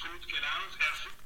Kritisch, 0.00 0.12
gut 0.12 0.28
gelaunt, 0.28 0.74
erfüllt. 0.78 1.25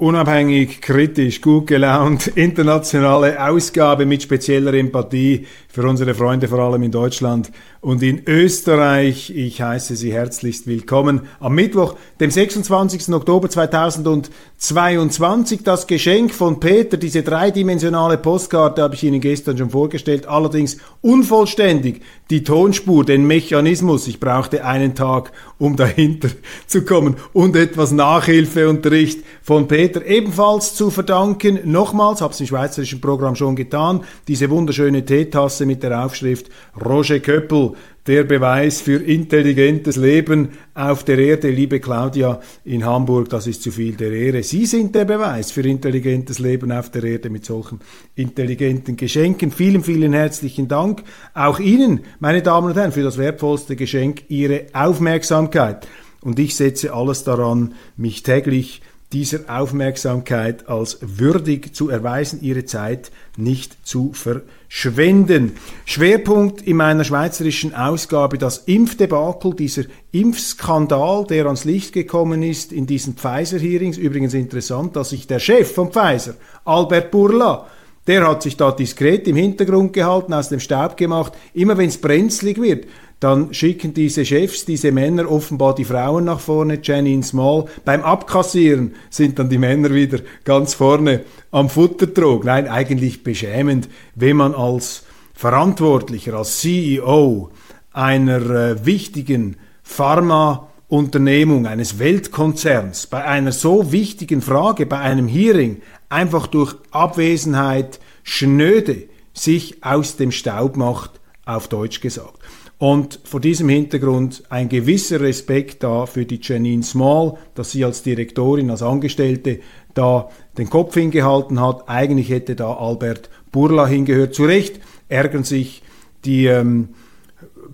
Unabhängig, 0.00 0.80
kritisch, 0.80 1.40
gut 1.40 1.66
gelaunt, 1.66 2.28
internationale 2.36 3.44
Ausgabe 3.44 4.06
mit 4.06 4.22
spezieller 4.22 4.72
Empathie 4.74 5.44
für 5.68 5.88
unsere 5.88 6.14
Freunde, 6.14 6.46
vor 6.46 6.60
allem 6.60 6.84
in 6.84 6.92
Deutschland 6.92 7.50
und 7.80 8.00
in 8.02 8.22
Österreich. 8.26 9.30
Ich 9.34 9.60
heiße 9.60 9.96
Sie 9.96 10.12
herzlichst 10.12 10.68
willkommen 10.68 11.22
am 11.40 11.54
Mittwoch, 11.54 11.96
dem 12.20 12.30
26. 12.30 13.12
Oktober 13.12 13.50
2022. 13.50 15.64
Das 15.64 15.88
Geschenk 15.88 16.32
von 16.32 16.60
Peter, 16.60 16.96
diese 16.96 17.22
dreidimensionale 17.22 18.18
Postkarte 18.18 18.82
habe 18.82 18.94
ich 18.94 19.04
Ihnen 19.04 19.20
gestern 19.20 19.58
schon 19.58 19.70
vorgestellt, 19.70 20.26
allerdings 20.26 20.78
unvollständig. 21.00 22.02
Die 22.30 22.44
Tonspur, 22.44 23.04
den 23.04 23.26
Mechanismus. 23.26 24.06
Ich 24.06 24.20
brauchte 24.20 24.64
einen 24.64 24.94
Tag, 24.94 25.32
um 25.58 25.76
dahinter 25.76 26.28
zu 26.66 26.84
kommen 26.84 27.16
und 27.32 27.56
etwas 27.56 27.90
Nachhilfeunterricht 27.92 29.24
von 29.42 29.66
Peter 29.66 29.87
ebenfalls 29.96 30.74
zu 30.74 30.90
verdanken. 30.90 31.58
Nochmals, 31.64 32.20
habe 32.20 32.32
es 32.32 32.40
im 32.40 32.46
schweizerischen 32.46 33.00
Programm 33.00 33.34
schon 33.34 33.56
getan, 33.56 34.02
diese 34.26 34.50
wunderschöne 34.50 35.04
Teetasse 35.04 35.66
mit 35.66 35.82
der 35.82 36.04
Aufschrift 36.04 36.48
Roger 36.84 37.20
Köppel, 37.20 37.72
der 38.08 38.24
Beweis 38.24 38.80
für 38.80 39.02
intelligentes 39.02 39.96
Leben 39.96 40.48
auf 40.74 41.04
der 41.04 41.18
Erde. 41.18 41.50
Liebe 41.50 41.78
Claudia 41.78 42.40
in 42.64 42.84
Hamburg, 42.84 43.28
das 43.28 43.46
ist 43.46 43.62
zu 43.62 43.70
viel 43.70 43.96
der 43.96 44.12
Ehre. 44.12 44.42
Sie 44.42 44.64
sind 44.64 44.94
der 44.94 45.04
Beweis 45.04 45.50
für 45.50 45.60
intelligentes 45.60 46.38
Leben 46.38 46.72
auf 46.72 46.90
der 46.90 47.04
Erde 47.04 47.28
mit 47.28 47.44
solchen 47.44 47.80
intelligenten 48.14 48.96
Geschenken. 48.96 49.50
Vielen, 49.50 49.84
vielen 49.84 50.14
herzlichen 50.14 50.68
Dank. 50.68 51.02
Auch 51.34 51.58
Ihnen, 51.58 52.00
meine 52.18 52.40
Damen 52.40 52.68
und 52.68 52.76
Herren, 52.76 52.92
für 52.92 53.02
das 53.02 53.18
wertvollste 53.18 53.76
Geschenk, 53.76 54.22
Ihre 54.28 54.66
Aufmerksamkeit. 54.72 55.86
Und 56.22 56.38
ich 56.38 56.56
setze 56.56 56.94
alles 56.94 57.24
daran, 57.24 57.74
mich 57.96 58.22
täglich 58.22 58.80
dieser 59.12 59.40
Aufmerksamkeit 59.48 60.68
als 60.68 60.98
würdig 61.00 61.74
zu 61.74 61.88
erweisen, 61.88 62.40
ihre 62.42 62.66
Zeit 62.66 63.10
nicht 63.38 63.86
zu 63.86 64.12
verschwenden. 64.12 65.52
Schwerpunkt 65.86 66.60
in 66.60 66.76
meiner 66.76 67.04
schweizerischen 67.04 67.74
Ausgabe 67.74 68.36
das 68.36 68.58
Impfdebakel, 68.58 69.54
dieser 69.54 69.84
Impfskandal, 70.12 71.24
der 71.26 71.46
ans 71.46 71.64
Licht 71.64 71.94
gekommen 71.94 72.42
ist 72.42 72.70
in 72.70 72.86
diesen 72.86 73.14
Pfizer-Hearings. 73.14 73.96
Übrigens 73.96 74.34
interessant, 74.34 74.94
dass 74.94 75.10
sich 75.10 75.26
der 75.26 75.38
Chef 75.38 75.72
von 75.72 75.90
Pfizer, 75.90 76.34
Albert 76.66 77.10
Burla, 77.10 77.66
der 78.06 78.26
hat 78.26 78.42
sich 78.42 78.56
da 78.56 78.72
diskret 78.72 79.28
im 79.28 79.36
Hintergrund 79.36 79.92
gehalten, 79.92 80.32
aus 80.32 80.48
dem 80.48 80.60
Staub 80.60 80.96
gemacht. 80.96 81.34
Immer 81.52 81.76
wenn 81.76 81.88
es 81.88 82.00
brenzlig 82.00 82.58
wird, 82.58 82.86
dann 83.20 83.52
schicken 83.52 83.94
diese 83.94 84.24
Chefs, 84.24 84.64
diese 84.64 84.92
Männer 84.92 85.30
offenbar 85.30 85.74
die 85.74 85.84
Frauen 85.84 86.24
nach 86.24 86.38
vorne, 86.38 86.78
Janine 86.80 87.24
Small. 87.24 87.64
Beim 87.84 88.02
Abkassieren 88.02 88.94
sind 89.10 89.38
dann 89.38 89.48
die 89.48 89.58
Männer 89.58 89.92
wieder 89.92 90.20
ganz 90.44 90.74
vorne 90.74 91.24
am 91.50 91.68
Futtertrog. 91.68 92.44
Nein, 92.44 92.68
eigentlich 92.68 93.24
beschämend, 93.24 93.88
wenn 94.14 94.36
man 94.36 94.54
als 94.54 95.04
Verantwortlicher, 95.34 96.34
als 96.34 96.60
CEO 96.60 97.50
einer 97.92 98.50
äh, 98.50 98.86
wichtigen 98.86 99.56
Pharmaunternehmung, 99.82 101.66
eines 101.66 101.98
Weltkonzerns, 101.98 103.08
bei 103.08 103.24
einer 103.24 103.52
so 103.52 103.90
wichtigen 103.90 104.42
Frage, 104.42 104.86
bei 104.86 104.98
einem 104.98 105.26
Hearing, 105.26 105.82
einfach 106.08 106.46
durch 106.46 106.76
Abwesenheit 106.92 107.98
schnöde 108.22 109.08
sich 109.32 109.82
aus 109.82 110.16
dem 110.16 110.30
Staub 110.30 110.76
macht, 110.76 111.20
auf 111.44 111.68
Deutsch 111.68 112.00
gesagt. 112.00 112.37
Und 112.78 113.18
vor 113.24 113.40
diesem 113.40 113.68
Hintergrund 113.68 114.44
ein 114.50 114.68
gewisser 114.68 115.20
Respekt 115.20 115.82
da 115.82 116.06
für 116.06 116.24
die 116.24 116.38
Janine 116.40 116.84
Small, 116.84 117.34
dass 117.54 117.72
sie 117.72 117.84
als 117.84 118.04
Direktorin, 118.04 118.70
als 118.70 118.82
Angestellte 118.82 119.58
da 119.94 120.30
den 120.56 120.70
Kopf 120.70 120.94
hingehalten 120.94 121.60
hat. 121.60 121.88
Eigentlich 121.88 122.30
hätte 122.30 122.54
da 122.54 122.74
Albert 122.74 123.30
Burla 123.50 123.86
hingehört. 123.86 124.34
Zu 124.34 124.44
Recht 124.44 124.80
ärgern 125.08 125.42
sich 125.42 125.82
die 126.24 126.46
ähm, 126.46 126.90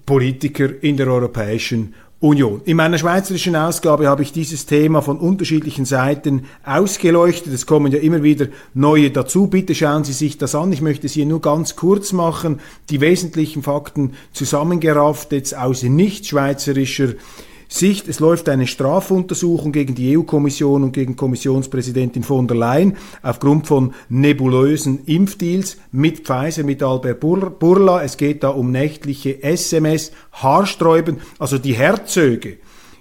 Politiker 0.07 0.71
in 0.83 0.97
der 0.97 1.09
Europäischen 1.09 1.95
Union. 2.25 2.63
In 2.65 2.79
meiner 2.79 2.97
schweizerischen 2.97 3.55
Ausgabe 3.55 4.09
habe 4.09 4.23
ich 4.23 4.33
dieses 4.33 4.65
Thema 4.65 5.03
von 5.03 5.19
unterschiedlichen 5.19 5.85
Seiten 5.85 6.47
ausgeleuchtet. 6.65 7.53
Es 7.53 7.67
kommen 7.67 7.93
ja 7.93 7.99
immer 7.99 8.23
wieder 8.23 8.47
neue 8.73 9.11
dazu. 9.11 9.49
Bitte 9.49 9.75
schauen 9.75 10.05
Sie 10.05 10.15
sich 10.15 10.39
das 10.39 10.55
an. 10.55 10.73
Ich 10.73 10.81
möchte 10.81 11.07
es 11.07 11.13
hier 11.13 11.27
nur 11.27 11.43
ganz 11.43 11.77
kurz 11.77 12.13
machen. 12.15 12.61
Die 12.89 13.03
wesentlichen 13.03 13.63
Fakten 13.63 14.15
zusammengerafft 14.33 15.33
jetzt 15.33 15.55
aus 15.55 15.83
nicht 15.83 16.27
schweizerischer 16.27 17.09
Sicht, 17.75 18.07
es 18.07 18.21
läuft 18.21 18.49
eine 18.49 18.69
Strafuntersuchung 18.69 19.73
gegen 19.73 19.97
die 19.97 20.17
EU-Kommission 20.17 20.85
und 20.85 20.93
gegen 20.93 21.17
Kommissionspräsidentin 21.17 22.23
von 22.23 22.47
der 22.47 22.57
Leyen 22.57 22.97
aufgrund 23.21 23.67
von 23.67 23.95
nebulösen 24.09 25.05
Impfdeals 25.07 25.79
mit 25.91 26.21
Pfizer, 26.21 26.63
mit 26.63 26.85
Albert 26.85 27.19
Burla. 27.19 28.05
Es 28.05 28.17
geht 28.17 28.45
da 28.45 28.51
um 28.51 28.71
nächtliche 28.71 29.43
SMS, 29.43 30.13
Haarsträuben, 30.31 31.19
also 31.41 31.59
die 31.59 31.75
Herzöge 31.75 32.59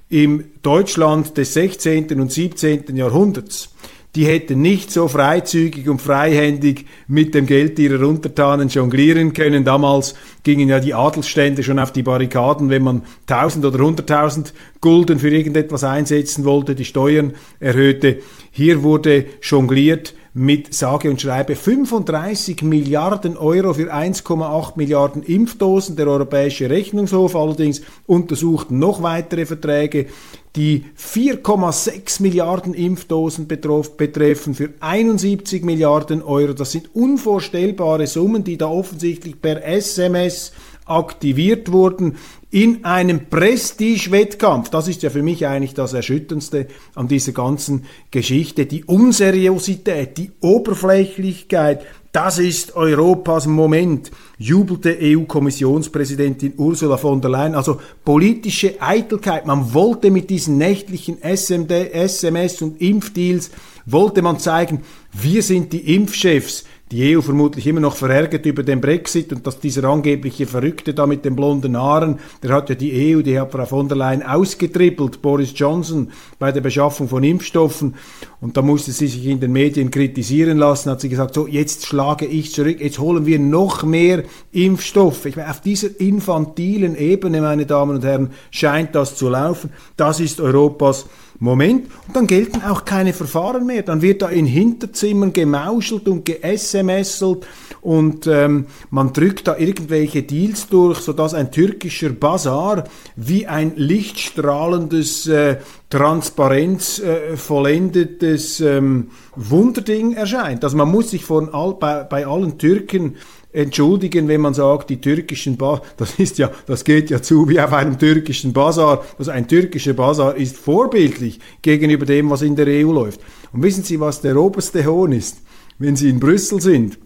im 0.09 0.45
Deutschland 0.63 1.37
des 1.37 1.53
16. 1.53 2.19
und 2.19 2.31
17. 2.31 2.95
Jahrhunderts 2.95 3.72
die 4.15 4.25
hätten 4.25 4.61
nicht 4.61 4.91
so 4.91 5.07
freizügig 5.07 5.89
und 5.89 6.01
freihändig 6.01 6.85
mit 7.07 7.33
dem 7.33 7.47
Geld 7.47 7.79
ihrer 7.79 8.07
Untertanen 8.07 8.69
jonglieren 8.69 9.33
können. 9.33 9.63
Damals 9.63 10.13
gingen 10.43 10.69
ja 10.69 10.79
die 10.79 10.93
Adelsstände 10.93 11.63
schon 11.63 11.79
auf 11.79 11.91
die 11.91 12.03
Barrikaden, 12.03 12.69
wenn 12.69 12.83
man 12.83 13.01
1000 13.27 13.65
oder 13.65 13.79
100.000 13.79 14.53
Gulden 14.81 15.17
für 15.17 15.29
irgendetwas 15.29 15.83
einsetzen 15.83 16.45
wollte, 16.45 16.75
die 16.75 16.85
Steuern 16.85 17.33
erhöhte. 17.59 18.19
Hier 18.51 18.83
wurde 18.83 19.25
jongliert 19.41 20.13
mit 20.35 20.73
sage 20.73 21.11
und 21.11 21.21
schreibe 21.21 21.55
35 21.55 22.63
Milliarden 22.63 23.37
Euro 23.37 23.75
für 23.75 23.93
1,8 23.93 24.73
Milliarden 24.75 25.21
Impfdosen. 25.21 25.95
Der 25.95 26.07
Europäische 26.07 26.69
Rechnungshof 26.71 27.35
allerdings 27.35 27.81
untersucht 28.07 28.71
noch 28.71 29.03
weitere 29.03 29.45
Verträge, 29.45 30.07
die 30.55 30.85
4,6 30.97 32.21
Milliarden 32.21 32.73
Impfdosen 32.73 33.47
betreffen 33.47 34.55
für 34.55 34.69
71 34.79 35.63
Milliarden 35.63 36.23
Euro. 36.23 36.53
Das 36.53 36.71
sind 36.71 36.95
unvorstellbare 36.95 38.07
Summen, 38.07 38.43
die 38.43 38.57
da 38.57 38.67
offensichtlich 38.67 39.39
per 39.39 39.63
SMS 39.63 40.51
aktiviert 40.85 41.71
wurden 41.71 42.17
in 42.51 42.85
einem 42.85 43.29
Prestige-Wettkampf. 43.29 44.69
Das 44.69 44.87
ist 44.87 45.01
ja 45.01 45.09
für 45.09 45.23
mich 45.23 45.47
eigentlich 45.47 45.73
das 45.73 45.93
Erschütterndste 45.93 46.67
an 46.93 47.07
dieser 47.07 47.31
ganzen 47.31 47.85
Geschichte. 48.11 48.65
Die 48.65 48.83
Unseriosität, 48.83 50.17
die 50.17 50.31
Oberflächlichkeit, 50.39 51.83
das 52.11 52.37
ist 52.37 52.75
Europas 52.75 53.47
Moment, 53.47 54.11
jubelte 54.37 54.95
EU-Kommissionspräsidentin 55.01 56.53
Ursula 56.57 56.97
von 56.97 57.21
der 57.21 57.31
Leyen. 57.31 57.55
Also 57.55 57.81
politische 58.05 58.79
Eitelkeit. 58.79 59.47
Man 59.47 59.73
wollte 59.73 60.11
mit 60.11 60.29
diesen 60.29 60.59
nächtlichen 60.59 61.17
SMD, 61.23 61.71
SMS 61.71 62.61
und 62.61 62.79
Impfdeals, 62.79 63.49
wollte 63.87 64.21
man 64.21 64.37
zeigen, 64.37 64.81
wir 65.11 65.41
sind 65.41 65.73
die 65.73 65.95
Impfchefs 65.95 66.65
die 66.93 67.17
EU 67.17 67.21
vermutlich 67.21 67.65
immer 67.65 67.79
noch 67.79 67.95
verärgert 67.95 68.45
über 68.45 68.61
den 68.61 68.79
Brexit 68.79 69.33
und 69.33 69.47
dass 69.47 69.59
dieser 69.59 69.85
angebliche 69.85 70.45
Verrückte 70.45 70.93
da 70.93 71.07
mit 71.07 71.25
den 71.25 71.35
blonden 71.35 71.75
Haaren, 71.75 72.19
der 72.43 72.51
hat 72.51 72.69
ja 72.69 72.75
die 72.75 73.15
EU, 73.15 73.23
die 73.23 73.39
hat 73.39 73.51
Frau 73.51 73.65
von 73.65 73.87
der 73.87 73.97
Leyen 73.97 74.21
ausgetrippelt, 74.21 75.19
Boris 75.19 75.53
Johnson, 75.55 76.11
bei 76.37 76.51
der 76.51 76.61
Beschaffung 76.61 77.07
von 77.07 77.23
Impfstoffen. 77.23 77.95
Und 78.43 78.57
da 78.57 78.61
musste 78.61 78.91
sie 78.91 79.07
sich 79.07 79.25
in 79.25 79.39
den 79.39 79.53
Medien 79.53 79.89
kritisieren 79.89 80.57
lassen, 80.57 80.91
hat 80.91 80.99
sie 80.99 81.07
gesagt, 81.07 81.33
so 81.33 81.47
jetzt 81.47 81.85
schlage 81.85 82.25
ich 82.25 82.51
zurück, 82.51 82.81
jetzt 82.81 82.99
holen 82.99 83.25
wir 83.25 83.39
noch 83.39 83.83
mehr 83.83 84.25
Impfstoffe. 84.51 85.25
Ich 85.27 85.37
meine, 85.37 85.49
auf 85.49 85.61
dieser 85.61 85.97
infantilen 86.01 86.97
Ebene, 86.97 87.39
meine 87.39 87.65
Damen 87.65 87.95
und 87.95 88.03
Herren, 88.03 88.31
scheint 88.51 88.95
das 88.95 89.15
zu 89.15 89.29
laufen. 89.29 89.69
Das 89.95 90.19
ist 90.19 90.41
Europas 90.41 91.05
Moment. 91.39 91.87
Und 92.07 92.15
dann 92.15 92.27
gelten 92.27 92.61
auch 92.63 92.85
keine 92.85 93.13
Verfahren 93.13 93.65
mehr. 93.65 93.83
Dann 93.83 94.01
wird 94.01 94.21
da 94.21 94.29
in 94.29 94.45
Hinterzimmern 94.45 95.33
gemauschelt 95.33 96.07
und 96.07 96.25
ge-SMSelt 96.25 97.45
und 97.81 98.27
ähm, 98.27 98.67
man 98.91 99.11
drückt 99.11 99.47
da 99.47 99.57
irgendwelche 99.57 100.23
Deals 100.23 100.69
durch, 100.69 100.99
sodass 100.99 101.33
ein 101.33 101.51
türkischer 101.51 102.11
Bazar 102.11 102.85
wie 103.17 103.45
ein 103.45 103.73
lichtstrahlendes, 103.75 105.27
äh, 105.27 105.57
Transparenz 105.93 106.97
äh, 106.97 107.37
vollendetes 107.37 108.59
ähm, 108.61 109.11
Wunderding 109.35 110.13
erscheint. 110.13 110.63
Also 110.63 110.75
man 110.75 110.89
muss 110.89 111.11
sich 111.11 111.23
von 111.23 111.53
all, 111.53 111.75
bei, 111.75 112.03
bei 112.03 112.25
allen 112.25 112.57
Türken 112.57 113.17
entschuldigen, 113.51 114.27
wenn 114.27 114.41
man 114.41 114.55
sagt, 114.55 114.89
die 114.89 114.99
türkischen 114.99 115.55
Ba 115.55 115.83
das 115.97 116.17
ist 116.17 116.39
ja, 116.39 116.49
das 116.65 116.83
geht 116.83 117.11
ja 117.11 117.21
zu 117.21 117.47
wie 117.47 117.59
auf 117.59 117.71
einem 117.73 117.99
türkischen 117.99 118.53
Bazar. 118.53 119.05
Also 119.19 119.29
ein 119.29 119.47
türkischer 119.47 119.93
Bazar 119.93 120.35
ist 120.35 120.57
vorbildlich 120.57 121.39
gegenüber 121.61 122.07
dem, 122.07 122.31
was 122.31 122.41
in 122.41 122.55
der 122.55 122.65
EU 122.65 122.91
läuft. 122.91 123.21
Und 123.51 123.61
wissen 123.61 123.83
Sie, 123.83 123.99
was 123.99 124.21
der 124.21 124.35
oberste 124.35 124.83
Hohn 124.85 125.11
ist? 125.11 125.43
Wenn 125.77 125.95
Sie 125.95 126.09
in 126.09 126.19
Brüssel 126.19 126.59
sind, 126.59 126.97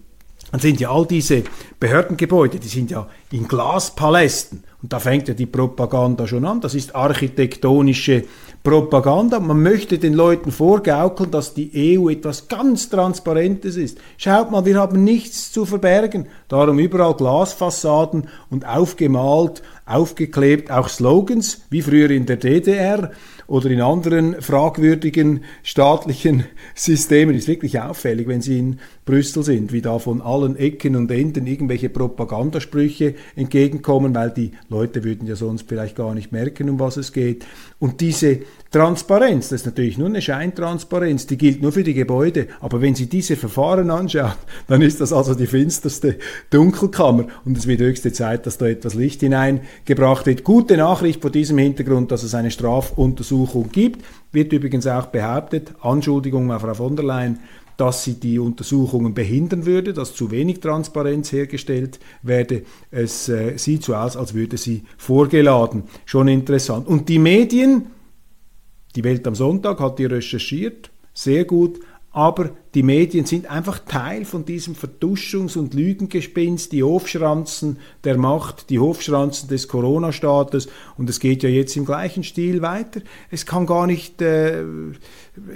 dann 0.51 0.61
sind 0.61 0.79
ja 0.79 0.91
all 0.91 1.05
diese 1.05 1.43
Behördengebäude, 1.77 2.57
die 2.57 2.69
sind 2.69 2.89
ja 2.89 3.09
in 3.31 3.49
Glaspalästen. 3.49 4.63
Und 4.81 4.93
da 4.93 4.99
fängt 4.99 5.27
ja 5.27 5.33
die 5.33 5.45
Propaganda 5.45 6.25
schon 6.25 6.45
an. 6.45 6.61
Das 6.61 6.73
ist 6.73 6.95
architektonische 6.95 8.23
Propaganda. 8.67 9.39
Man 9.39 9.63
möchte 9.63 9.97
den 9.97 10.13
Leuten 10.13 10.51
vorgaukeln, 10.51 11.31
dass 11.31 11.53
die 11.53 11.97
EU 11.97 12.09
etwas 12.09 12.49
ganz 12.49 12.89
Transparentes 12.89 13.77
ist. 13.77 13.97
Schaut 14.17 14.51
mal, 14.51 14.65
wir 14.65 14.77
haben 14.77 15.05
nichts 15.05 15.53
zu 15.53 15.65
verbergen. 15.65 16.27
Darum 16.49 16.77
überall 16.77 17.13
Glasfassaden 17.13 18.27
und 18.49 18.67
aufgemalt, 18.67 19.63
aufgeklebt, 19.87 20.69
auch 20.69 20.89
Slogans, 20.89 21.61
wie 21.69 21.81
früher 21.81 22.11
in 22.11 22.25
der 22.25 22.37
DDR 22.37 23.11
oder 23.47 23.71
in 23.71 23.81
anderen 23.81 24.41
fragwürdigen 24.41 25.45
staatlichen 25.63 26.43
Systemen. 26.75 27.35
Ist 27.35 27.47
wirklich 27.47 27.79
auffällig, 27.79 28.27
wenn 28.27 28.41
Sie 28.41 28.59
in 28.59 28.79
Brüssel 29.05 29.43
sind, 29.43 29.71
wie 29.71 29.81
da 29.81 29.99
von 29.99 30.21
allen 30.21 30.57
Ecken 30.57 30.95
und 30.97 31.09
Enden 31.09 31.47
irgendwelche 31.47 31.89
Propagandasprüche 31.89 33.15
entgegenkommen, 33.35 34.13
weil 34.13 34.31
die 34.31 34.51
Leute 34.69 35.03
würden 35.05 35.27
ja 35.27 35.35
sonst 35.35 35.67
vielleicht 35.69 35.95
gar 35.95 36.13
nicht 36.13 36.31
merken, 36.31 36.69
um 36.69 36.79
was 36.79 36.97
es 36.97 37.13
geht. 37.13 37.45
Und 37.79 38.01
diese 38.01 38.39
Transparenz, 38.71 39.49
das 39.49 39.61
ist 39.61 39.65
natürlich 39.65 39.97
nur 39.97 40.07
eine 40.07 40.21
Scheintransparenz, 40.21 41.27
die 41.27 41.37
gilt 41.37 41.61
nur 41.61 41.71
für 41.71 41.83
die 41.83 41.93
Gebäude. 41.93 42.47
Aber 42.59 42.81
wenn 42.81 42.95
Sie 42.95 43.07
diese 43.07 43.35
Verfahren 43.35 43.89
anschauen, 43.89 44.33
dann 44.67 44.81
ist 44.81 44.99
das 44.99 45.13
also 45.13 45.35
die 45.35 45.47
finsterste 45.47 46.17
Dunkelkammer. 46.49 47.27
Und 47.45 47.57
es 47.57 47.67
wird 47.67 47.79
höchste 47.79 48.11
Zeit, 48.11 48.45
dass 48.45 48.57
da 48.57 48.67
etwas 48.67 48.93
Licht 48.93 49.21
hineingebracht 49.21 50.25
wird. 50.25 50.43
Gute 50.43 50.77
Nachricht 50.77 51.21
vor 51.21 51.31
diesem 51.31 51.57
Hintergrund, 51.57 52.11
dass 52.11 52.23
es 52.23 52.35
eine 52.35 52.51
Strafuntersuchung 52.51 53.69
gibt. 53.71 54.03
Wird 54.31 54.51
übrigens 54.51 54.85
auch 54.87 55.07
behauptet, 55.07 55.73
Anschuldigung 55.81 56.51
auf 56.51 56.61
Frau 56.61 56.73
von 56.73 56.95
der 56.95 57.05
Leyen, 57.05 57.39
dass 57.77 58.03
sie 58.03 58.15
die 58.15 58.39
Untersuchungen 58.39 59.13
behindern 59.13 59.65
würde, 59.65 59.93
dass 59.93 60.15
zu 60.15 60.31
wenig 60.31 60.59
Transparenz 60.59 61.31
hergestellt 61.31 61.99
werde. 62.23 62.63
Es 62.91 63.29
äh, 63.29 63.55
sieht 63.57 63.83
so 63.83 63.95
aus, 63.95 64.17
als 64.17 64.33
würde 64.33 64.57
sie 64.57 64.83
vorgeladen. 64.97 65.83
Schon 66.05 66.27
interessant. 66.27 66.87
Und 66.87 67.07
die 67.07 67.19
Medien, 67.19 67.85
die 68.97 69.03
Welt 69.03 69.27
am 69.27 69.35
Sonntag 69.35 69.79
hat 69.79 69.99
die 69.99 70.05
recherchiert, 70.05 70.89
sehr 71.13 71.45
gut, 71.45 71.79
aber 72.11 72.49
die 72.73 72.83
Medien 72.83 73.25
sind 73.25 73.49
einfach 73.49 73.79
Teil 73.79 74.25
von 74.25 74.45
diesem 74.45 74.75
Verduschungs- 74.75 75.57
und 75.57 75.73
Lügengespinst, 75.73 76.71
die 76.71 76.83
Hofschranzen 76.83 77.77
der 78.03 78.17
Macht, 78.17 78.69
die 78.69 78.79
Hofschranzen 78.79 79.49
des 79.49 79.67
Corona-Staates 79.67 80.67
und 80.97 81.09
es 81.09 81.19
geht 81.19 81.43
ja 81.43 81.49
jetzt 81.49 81.75
im 81.75 81.85
gleichen 81.85 82.23
Stil 82.23 82.61
weiter. 82.61 83.01
Es 83.31 83.45
kann 83.45 83.65
gar 83.65 83.87
nicht, 83.87 84.21
äh, 84.21 84.63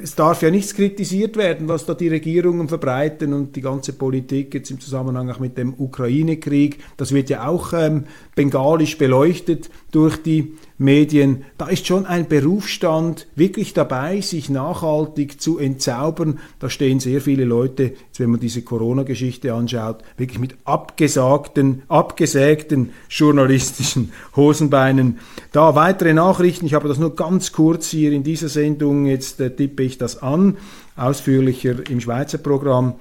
es 0.01 0.15
darf 0.15 0.41
ja 0.41 0.51
nichts 0.51 0.73
kritisiert 0.73 1.37
werden, 1.37 1.67
was 1.67 1.85
da 1.85 1.93
die 1.93 2.07
Regierungen 2.07 2.69
verbreiten 2.69 3.33
und 3.33 3.55
die 3.55 3.61
ganze 3.61 3.93
Politik 3.93 4.53
jetzt 4.53 4.71
im 4.71 4.79
Zusammenhang 4.79 5.29
auch 5.29 5.39
mit 5.39 5.57
dem 5.57 5.73
Ukraine-Krieg, 5.77 6.79
das 6.97 7.11
wird 7.11 7.29
ja 7.29 7.47
auch 7.47 7.73
ähm, 7.73 8.05
bengalisch 8.35 8.97
beleuchtet 8.97 9.69
durch 9.91 10.17
die 10.17 10.53
Medien. 10.81 11.45
Da 11.57 11.67
ist 11.67 11.85
schon 11.85 12.05
ein 12.05 12.27
Berufsstand 12.27 13.27
wirklich 13.35 13.73
dabei, 13.73 14.19
sich 14.21 14.49
nachhaltig 14.49 15.39
zu 15.39 15.59
entzaubern. 15.59 16.39
Da 16.59 16.69
stehen 16.69 16.99
sehr 17.11 17.19
viele 17.19 17.43
Leute, 17.43 17.91
wenn 18.17 18.29
man 18.29 18.39
diese 18.39 18.61
Corona-Geschichte 18.61 19.53
anschaut, 19.53 19.97
wirklich 20.15 20.39
mit 20.39 20.55
abgesagten, 20.63 21.81
abgesägten 21.89 22.91
journalistischen 23.09 24.13
Hosenbeinen. 24.35 25.19
Da 25.51 25.75
weitere 25.75 26.13
Nachrichten, 26.13 26.65
ich 26.65 26.73
habe 26.73 26.87
das 26.87 26.99
nur 26.99 27.13
ganz 27.15 27.51
kurz 27.51 27.89
hier 27.89 28.13
in 28.13 28.23
dieser 28.23 28.47
Sendung, 28.47 29.07
jetzt 29.07 29.41
äh, 29.41 29.53
tippe 29.53 29.83
ich 29.83 29.97
das 29.97 30.21
an, 30.21 30.57
ausführlicher 30.95 31.89
im 31.89 31.99
Schweizer 31.99 32.37
Programm. 32.37 32.95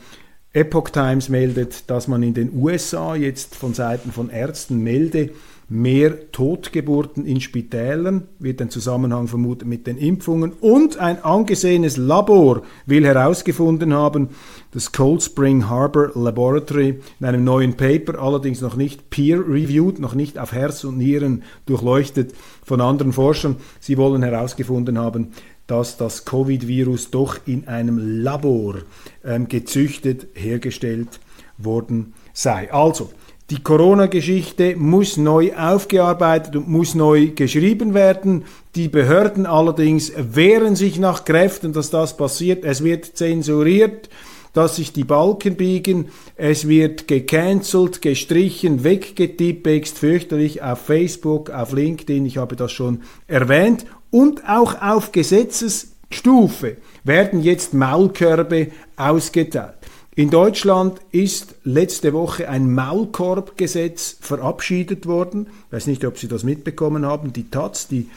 Epoch 0.53 0.91
Times 0.91 1.29
meldet, 1.29 1.89
dass 1.89 2.09
man 2.09 2.25
in 2.25 2.35
den 2.35 2.53
USA 2.53 3.15
jetzt 3.15 3.55
von 3.55 3.75
Seiten 3.75 4.11
von 4.11 4.29
Ärzten 4.29 4.83
melde, 4.83 5.31
mehr 5.71 6.33
Totgeburten 6.33 7.25
in 7.25 7.41
Spitälern, 7.41 8.27
wird 8.41 8.61
ein 8.61 8.71
Zusammenhang 8.71 9.29
vermutet 9.29 9.69
mit 9.69 9.87
den 9.87 9.99
Impfungen 9.99 10.53
und 10.53 10.99
ein 10.99 11.23
angesehenes 11.23 11.97
Labor 11.97 12.63
will 12.87 13.07
herausgefunden 13.07 13.95
haben, 13.95 14.31
das 14.73 14.91
Cold 14.91 15.23
Spring 15.23 15.69
Harbor 15.69 16.11
Laboratory 16.15 17.01
in 17.21 17.27
einem 17.27 17.45
neuen 17.45 17.77
Paper, 17.77 18.19
allerdings 18.21 18.61
noch 18.61 18.75
nicht 18.75 19.11
peer-reviewed, 19.11 20.01
noch 20.01 20.15
nicht 20.15 20.41
auf 20.41 20.51
Herz 20.51 20.83
und 20.83 20.99
Nieren 20.99 21.45
durchleuchtet 21.67 22.35
von 22.65 22.81
anderen 22.81 23.13
Forschern. 23.13 23.57
Sie 23.79 23.97
wollen 23.97 24.25
herausgefunden 24.25 24.99
haben, 24.99 25.29
dass 25.69 25.97
das 25.97 26.25
Covid-Virus 26.25 27.13
doch 27.13 27.39
in 27.47 27.69
einem 27.69 28.23
Labor 28.25 28.79
ähm, 29.25 29.47
gezüchtet, 29.47 30.27
hergestellt 30.35 31.21
worden 31.59 32.15
sei. 32.33 32.73
Also, 32.73 33.11
die 33.51 33.63
Corona-Geschichte 33.65 34.77
muss 34.77 35.17
neu 35.17 35.53
aufgearbeitet 35.57 36.55
und 36.55 36.69
muss 36.69 36.95
neu 36.95 37.33
geschrieben 37.35 37.95
werden. 37.95 38.45
Die 38.77 38.87
Behörden 38.87 39.45
allerdings 39.45 40.13
wehren 40.17 40.77
sich 40.77 41.01
nach 41.01 41.25
Kräften, 41.25 41.73
dass 41.73 41.91
das 41.91 42.17
passiert. 42.17 42.65
Es 42.65 42.85
wird 42.85 43.17
zensuriert, 43.17 44.09
dass 44.53 44.77
sich 44.77 44.93
die 44.93 45.03
Balken 45.03 45.57
biegen. 45.57 46.11
Es 46.37 46.69
wird 46.69 47.09
gecancelt, 47.09 48.01
gestrichen, 48.03 48.85
weggetippext, 48.85 49.99
fürchterlich 49.99 50.63
auf 50.63 50.79
Facebook, 50.83 51.51
auf 51.51 51.73
LinkedIn. 51.73 52.27
Ich 52.27 52.37
habe 52.37 52.55
das 52.55 52.71
schon 52.71 53.03
erwähnt. 53.27 53.85
Und 54.13 54.49
auch 54.49 54.81
auf 54.81 55.11
Gesetzesstufe 55.11 56.77
werden 57.03 57.43
jetzt 57.43 57.75
Maulkörbe 57.75 58.69
ausgeteilt. 58.97 59.80
In 60.21 60.29
Deutschland 60.29 61.01
ist 61.13 61.55
letzte 61.65 62.13
Woche 62.13 62.47
ein 62.51 62.75
Maulkorbgesetz 62.75 64.19
verabschiedet 64.21 65.07
worden. 65.07 65.47
Ich 65.69 65.73
weiß 65.73 65.87
nicht, 65.87 66.05
ob 66.05 66.19
Sie 66.19 66.29
das 66.29 66.45
mitbekommen 66.45 67.07
haben. 67.07 67.33
Die 67.33 67.49
Taz, 67.49 67.89
die 67.89 68.11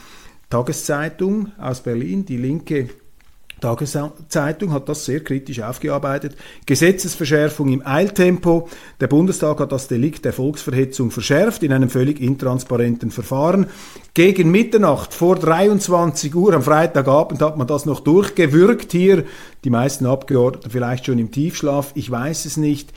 Tageszeitung 0.49 1.53
aus 1.57 1.79
Berlin, 1.79 2.25
die 2.25 2.35
linke 2.35 2.89
Tageszeitung 3.63 4.73
hat 4.73 4.89
das 4.89 5.05
sehr 5.05 5.21
kritisch 5.21 5.61
aufgearbeitet. 5.61 6.35
Gesetzesverschärfung 6.65 7.69
im 7.69 7.85
Eiltempo. 7.85 8.67
Der 8.99 9.07
Bundestag 9.07 9.59
hat 9.59 9.71
das 9.71 9.87
Delikt 9.87 10.25
der 10.25 10.33
Volksverhetzung 10.33 11.11
verschärft 11.11 11.63
in 11.63 11.71
einem 11.71 11.89
völlig 11.89 12.19
intransparenten 12.19 13.09
Verfahren. 13.09 13.67
Gegen 14.13 14.51
Mitternacht 14.51 15.13
vor 15.13 15.37
23 15.37 16.35
Uhr 16.35 16.53
am 16.53 16.61
Freitagabend 16.61 17.41
hat 17.41 17.57
man 17.57 17.67
das 17.67 17.85
noch 17.85 18.01
durchgewürgt 18.01 18.91
hier. 18.91 19.23
Die 19.63 19.69
meisten 19.69 20.05
Abgeordneten 20.05 20.69
vielleicht 20.69 21.05
schon 21.05 21.19
im 21.19 21.31
Tiefschlaf. 21.31 21.91
Ich 21.95 22.11
weiß 22.11 22.45
es 22.45 22.57
nicht. 22.57 22.91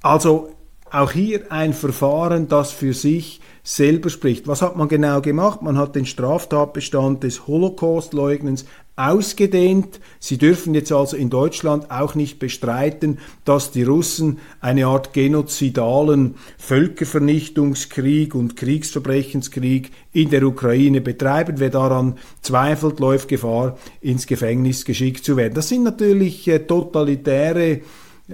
Also 0.00 0.48
auch 0.90 1.12
hier 1.12 1.50
ein 1.50 1.72
Verfahren, 1.72 2.48
das 2.48 2.70
für 2.70 2.92
sich 2.92 3.40
selber 3.62 4.10
spricht. 4.10 4.48
Was 4.48 4.60
hat 4.60 4.76
man 4.76 4.88
genau 4.88 5.20
gemacht? 5.20 5.62
Man 5.62 5.78
hat 5.78 5.94
den 5.94 6.04
Straftatbestand 6.04 7.22
des 7.22 7.46
Holocaust-Leugnens 7.46 8.66
ausgedehnt. 8.96 10.00
Sie 10.18 10.36
dürfen 10.36 10.74
jetzt 10.74 10.92
also 10.92 11.16
in 11.16 11.30
Deutschland 11.30 11.90
auch 11.90 12.14
nicht 12.14 12.38
bestreiten, 12.38 13.18
dass 13.44 13.70
die 13.70 13.84
Russen 13.84 14.38
eine 14.60 14.86
Art 14.86 15.12
genozidalen 15.14 16.34
Völkervernichtungskrieg 16.58 18.34
und 18.34 18.56
Kriegsverbrechenskrieg 18.56 19.90
in 20.12 20.30
der 20.30 20.44
Ukraine 20.44 21.00
betreiben. 21.00 21.54
Wer 21.56 21.70
daran 21.70 22.18
zweifelt, 22.42 23.00
läuft 23.00 23.28
Gefahr, 23.28 23.78
ins 24.00 24.26
Gefängnis 24.26 24.84
geschickt 24.84 25.24
zu 25.24 25.36
werden. 25.36 25.54
Das 25.54 25.70
sind 25.70 25.84
natürlich 25.84 26.46
äh, 26.48 26.58
totalitäre 26.60 27.80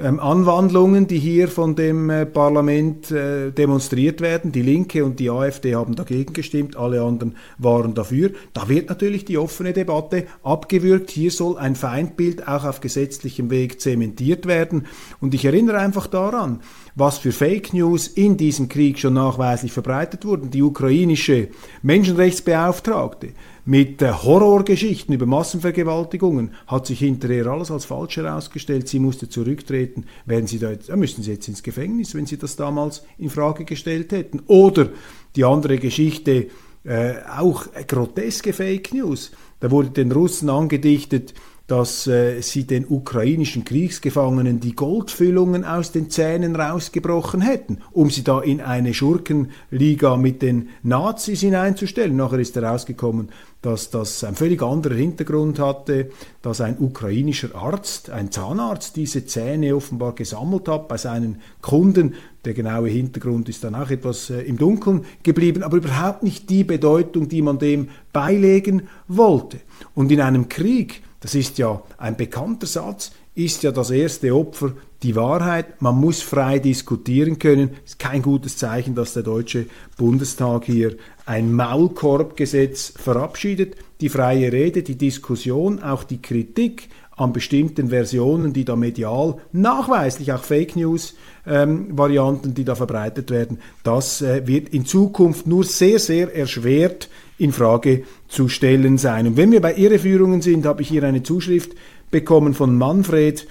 Anwandlungen, 0.01 1.07
die 1.07 1.19
hier 1.19 1.49
von 1.49 1.75
dem 1.75 2.11
äh, 2.11 2.27
Parlament 2.27 3.11
äh, 3.11 3.51
demonstriert 3.51 4.21
werden. 4.21 4.53
Die 4.53 4.63
Linke 4.63 5.05
und 5.05 5.19
die 5.19 5.31
AfD 5.31 5.75
haben 5.75 5.95
dagegen 5.95 6.33
gestimmt, 6.33 6.77
alle 6.77 7.03
anderen 7.03 7.37
waren 7.59 7.95
dafür. 7.95 8.31
Da 8.53 8.69
wird 8.69 8.89
natürlich 8.89 9.25
die 9.25 9.39
offene 9.39 9.73
Debatte 9.73 10.27
abgewürgt. 10.43 11.11
Hier 11.11 11.31
soll 11.31 11.59
ein 11.59 11.75
Feindbild 11.75 12.47
auch 12.47 12.65
auf 12.65 12.81
gesetzlichem 12.81 13.51
Weg 13.51 13.81
zementiert 13.81 14.47
werden. 14.47 14.87
Und 15.21 15.35
ich 15.35 15.45
erinnere 15.45 15.79
einfach 15.79 16.07
daran, 16.07 16.61
was 16.95 17.19
für 17.19 17.33
Fake 17.33 17.73
News 17.73 18.09
in 18.09 18.37
diesem 18.37 18.69
Krieg 18.69 18.99
schon 18.99 19.15
nachweislich 19.15 19.73
verbreitet 19.73 20.25
wurden. 20.25 20.51
Die 20.51 20.63
ukrainische 20.63 21.49
Menschenrechtsbeauftragte 21.83 23.29
mit 23.69 24.01
äh, 24.01 24.11
Horrorgeschichten 24.11 25.15
über 25.15 25.27
Massenvergewaltigungen 25.27 26.53
hat 26.67 26.87
sich 26.87 27.01
hinterher 27.01 27.49
alles 27.49 27.71
als 27.71 27.85
falsch 27.85 28.17
herausgestellt. 28.17 28.89
Sie 28.89 28.99
musste 28.99 29.29
zurücktreten. 29.29 30.07
Werden 30.25 30.47
Sie 30.47 30.59
da 30.59 30.71
jetzt, 30.71 30.89
müssten 30.97 31.23
Sie 31.23 31.33
jetzt 31.33 31.49
ins 31.49 31.63
Gefängnis, 31.63 32.15
wenn 32.15 32.25
Sie 32.25 32.39
das 32.39 32.57
damals 32.57 33.05
in 33.19 33.29
Frage 33.29 33.67
gestellt 33.67 34.13
hätten. 34.13 34.41
Oder 34.47 34.89
die 35.37 35.45
andere 35.45 35.77
Geschichte, 35.77 36.47
äh, 36.85 37.17
auch 37.39 37.67
groteske 37.87 38.55
Fake 38.55 38.95
News. 38.95 39.33
Da 39.61 39.71
wurde 39.71 39.91
den 39.91 40.13
Russen 40.13 40.49
angedichtet, 40.49 41.35
dass 41.69 42.07
äh, 42.07 42.41
sie 42.41 42.65
den 42.65 42.87
ukrainischen 42.89 43.65
Kriegsgefangenen 43.65 44.59
die 44.59 44.75
Goldfüllungen 44.75 45.67
aus 45.67 45.93
den 45.93 46.09
Zähnen 46.09 46.57
rausgebrochen 46.57 47.43
hätten, 47.43 47.79
um 47.93 48.11
sie 48.11 48.25
da 48.25 48.41
in 48.41 48.63
eine 48.63 48.95
Schurkenliga 48.95 50.17
mit 50.17 50.41
den 50.41 50.71
Nazis 50.83 51.41
hineinzustellen. 51.41 52.17
Nachher 52.17 52.39
ist 52.39 52.57
herausgekommen, 52.57 53.29
dass 53.61 53.91
das 53.91 54.25
ein 54.25 54.35
völlig 54.35 54.63
anderer 54.63 54.95
Hintergrund 54.95 55.59
hatte, 55.59 56.11
dass 56.41 56.63
ein 56.63 56.79
ukrainischer 56.79 57.55
Arzt, 57.55 58.09
ein 58.09 58.33
Zahnarzt, 58.33 58.97
diese 58.97 59.27
Zähne 59.27 59.77
offenbar 59.77 60.15
gesammelt 60.15 60.69
hat 60.69 60.89
bei 60.89 60.97
seinen 60.97 61.43
Kunden. 61.61 62.15
Der 62.47 62.55
genaue 62.55 62.89
Hintergrund 62.89 63.51
ist 63.51 63.63
dann 63.63 63.75
auch 63.75 63.91
etwas 63.91 64.31
äh, 64.31 64.41
im 64.41 64.57
Dunkeln 64.57 65.05
geblieben, 65.23 65.63
aber 65.63 65.77
überhaupt 65.77 66.23
nicht 66.23 66.49
die 66.49 66.65
Bedeutung, 66.65 67.29
die 67.29 67.43
man 67.43 67.59
dem 67.59 67.91
beilegen 68.15 68.89
wollte. 69.07 69.59
Und 69.95 70.11
in 70.11 70.23
einem 70.23 70.49
Krieg, 70.49 71.03
das 71.21 71.35
ist 71.35 71.59
ja 71.59 71.83
ein 71.97 72.17
bekannter 72.17 72.67
Satz, 72.67 73.13
ist 73.35 73.63
ja 73.63 73.71
das 73.71 73.91
erste 73.91 74.35
Opfer 74.35 74.73
die 75.03 75.15
Wahrheit. 75.15 75.81
Man 75.81 75.97
muss 75.97 76.23
frei 76.23 76.59
diskutieren 76.59 77.39
können. 77.39 77.71
Ist 77.85 77.99
kein 77.99 78.23
gutes 78.23 78.57
Zeichen, 78.57 78.97
dass 78.97 79.13
der 79.13 79.23
Deutsche 79.23 79.67
Bundestag 79.97 80.65
hier 80.65 80.97
ein 81.25 81.53
Maulkorbgesetz 81.53 82.95
verabschiedet. 82.97 83.77
Die 84.01 84.09
freie 84.09 84.53
Rede, 84.53 84.83
die 84.83 84.99
Diskussion, 84.99 85.83
auch 85.83 86.03
die 86.03 86.21
Kritik 86.21 86.89
an 87.17 87.33
bestimmten 87.33 87.89
Versionen, 87.89 88.53
die 88.53 88.65
da 88.65 88.77
medial 88.77 89.37
nachweislich 89.53 90.33
auch 90.33 90.43
Fake 90.43 90.77
News 90.77 91.15
ähm, 91.47 91.97
Varianten, 91.99 92.55
die 92.55 92.65
da 92.65 92.75
verbreitet 92.77 93.31
werden, 93.31 93.59
das 93.83 94.23
äh, 94.23 94.47
wird 94.47 94.69
in 94.69 94.87
Zukunft 94.87 95.47
nur 95.47 95.65
sehr 95.65 95.99
sehr 95.99 96.35
erschwert 96.35 97.09
in 97.39 97.53
Frage 97.53 98.05
zu 98.29 98.49
stellen 98.49 98.99
sein. 98.99 99.27
Und 99.27 99.37
wenn 99.37 99.53
wir 99.53 99.61
bei 99.61 99.75
Irreführungen 99.75 100.43
sind, 100.43 100.67
habe 100.67 100.83
ich 100.83 100.89
hier 100.89 101.05
eine 101.05 101.23
Zuschrift 101.23 101.73
bekommen 102.11 102.55
von 102.55 102.77
Manfred, 102.77 103.47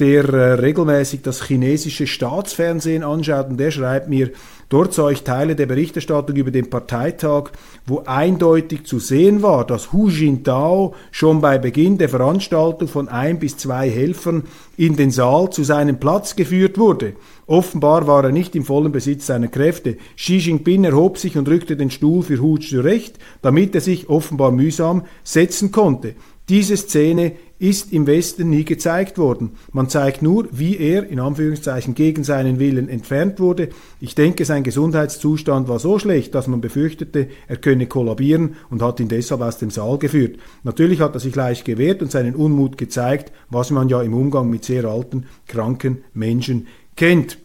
der 0.00 0.24
äh, 0.24 0.52
regelmäßig 0.54 1.22
das 1.22 1.44
chinesische 1.44 2.06
Staatsfernsehen 2.06 3.04
anschaut 3.04 3.48
und 3.48 3.58
der 3.58 3.70
schreibt 3.70 4.08
mir, 4.08 4.30
dort 4.68 4.92
sah 4.92 5.10
ich 5.10 5.22
Teile 5.22 5.54
der 5.54 5.66
Berichterstattung 5.66 6.34
über 6.34 6.50
den 6.50 6.68
Parteitag, 6.68 7.50
wo 7.86 8.02
eindeutig 8.04 8.86
zu 8.86 8.98
sehen 8.98 9.42
war, 9.42 9.64
dass 9.64 9.92
Hu 9.92 10.08
Jintao 10.08 10.94
schon 11.12 11.40
bei 11.40 11.58
Beginn 11.58 11.96
der 11.96 12.08
Veranstaltung 12.08 12.88
von 12.88 13.08
ein 13.08 13.38
bis 13.38 13.56
zwei 13.56 13.88
Helfern 13.88 14.42
in 14.76 14.96
den 14.96 15.12
Saal 15.12 15.50
zu 15.50 15.62
seinem 15.62 16.00
Platz 16.00 16.34
geführt 16.34 16.76
wurde. 16.76 17.14
Offenbar 17.46 18.08
war 18.08 18.24
er 18.24 18.32
nicht 18.32 18.56
im 18.56 18.64
vollen 18.64 18.90
Besitz 18.90 19.26
seiner 19.26 19.48
Kräfte. 19.48 19.98
Xi 20.16 20.38
Jinping 20.38 20.82
erhob 20.84 21.18
sich 21.18 21.36
und 21.36 21.46
rückte 21.46 21.76
den 21.76 21.90
Stuhl 21.90 22.22
für 22.22 22.38
Hu 22.38 22.56
zurecht, 22.56 23.18
damit 23.42 23.74
er 23.76 23.80
sich 23.80 24.08
offenbar 24.08 24.50
mühsam 24.50 25.04
setzen 25.22 25.70
konnte. 25.70 26.14
Diese 26.50 26.76
Szene 26.76 27.32
ist 27.58 27.92
im 27.92 28.06
Westen 28.06 28.50
nie 28.50 28.64
gezeigt 28.64 29.16
worden. 29.16 29.52
Man 29.72 29.88
zeigt 29.88 30.20
nur, 30.20 30.46
wie 30.50 30.76
er 30.76 31.08
in 31.08 31.18
Anführungszeichen 31.18 31.94
gegen 31.94 32.22
seinen 32.22 32.58
Willen 32.58 32.90
entfernt 32.90 33.40
wurde. 33.40 33.70
Ich 34.00 34.14
denke, 34.14 34.44
sein 34.44 34.62
Gesundheitszustand 34.62 35.68
war 35.68 35.78
so 35.78 35.98
schlecht, 35.98 36.34
dass 36.34 36.46
man 36.46 36.60
befürchtete, 36.60 37.28
er 37.48 37.56
könne 37.56 37.86
kollabieren 37.86 38.56
und 38.68 38.82
hat 38.82 39.00
ihn 39.00 39.08
deshalb 39.08 39.40
aus 39.40 39.56
dem 39.56 39.70
Saal 39.70 39.96
geführt. 39.98 40.38
Natürlich 40.64 41.00
hat 41.00 41.14
er 41.14 41.20
sich 41.20 41.34
leicht 41.34 41.64
gewehrt 41.64 42.02
und 42.02 42.10
seinen 42.10 42.34
Unmut 42.34 42.76
gezeigt, 42.76 43.32
was 43.48 43.70
man 43.70 43.88
ja 43.88 44.02
im 44.02 44.12
Umgang 44.12 44.50
mit 44.50 44.64
sehr 44.66 44.84
alten, 44.84 45.24
kranken 45.46 46.04
Menschen 46.12 46.66
kennt. 46.96 47.38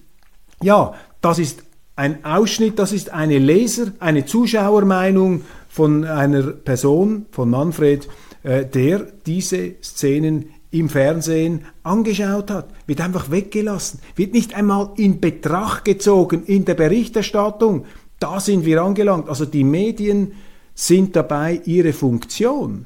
Ja, 0.61 0.93
das 1.21 1.39
ist 1.39 1.63
ein 1.95 2.25
Ausschnitt, 2.25 2.79
das 2.79 2.91
ist 2.91 3.11
eine 3.11 3.39
Leser-, 3.39 3.93
eine 3.99 4.25
Zuschauermeinung 4.25 5.43
von 5.69 6.03
einer 6.03 6.43
Person, 6.43 7.27
von 7.31 7.49
Manfred, 7.49 8.09
äh, 8.43 8.65
der 8.65 9.07
diese 9.25 9.75
Szenen 9.83 10.49
im 10.71 10.89
Fernsehen 10.89 11.65
angeschaut 11.83 12.51
hat, 12.51 12.69
wird 12.85 13.01
einfach 13.01 13.31
weggelassen, 13.31 13.99
wird 14.15 14.33
nicht 14.33 14.53
einmal 14.55 14.91
in 14.97 15.19
Betracht 15.19 15.85
gezogen 15.85 16.43
in 16.45 16.65
der 16.65 16.75
Berichterstattung. 16.75 17.85
Da 18.19 18.39
sind 18.39 18.65
wir 18.65 18.83
angelangt. 18.83 19.29
Also 19.29 19.45
die 19.45 19.63
Medien 19.63 20.33
sind 20.75 21.15
dabei, 21.15 21.61
ihre 21.65 21.93
Funktion 21.93 22.85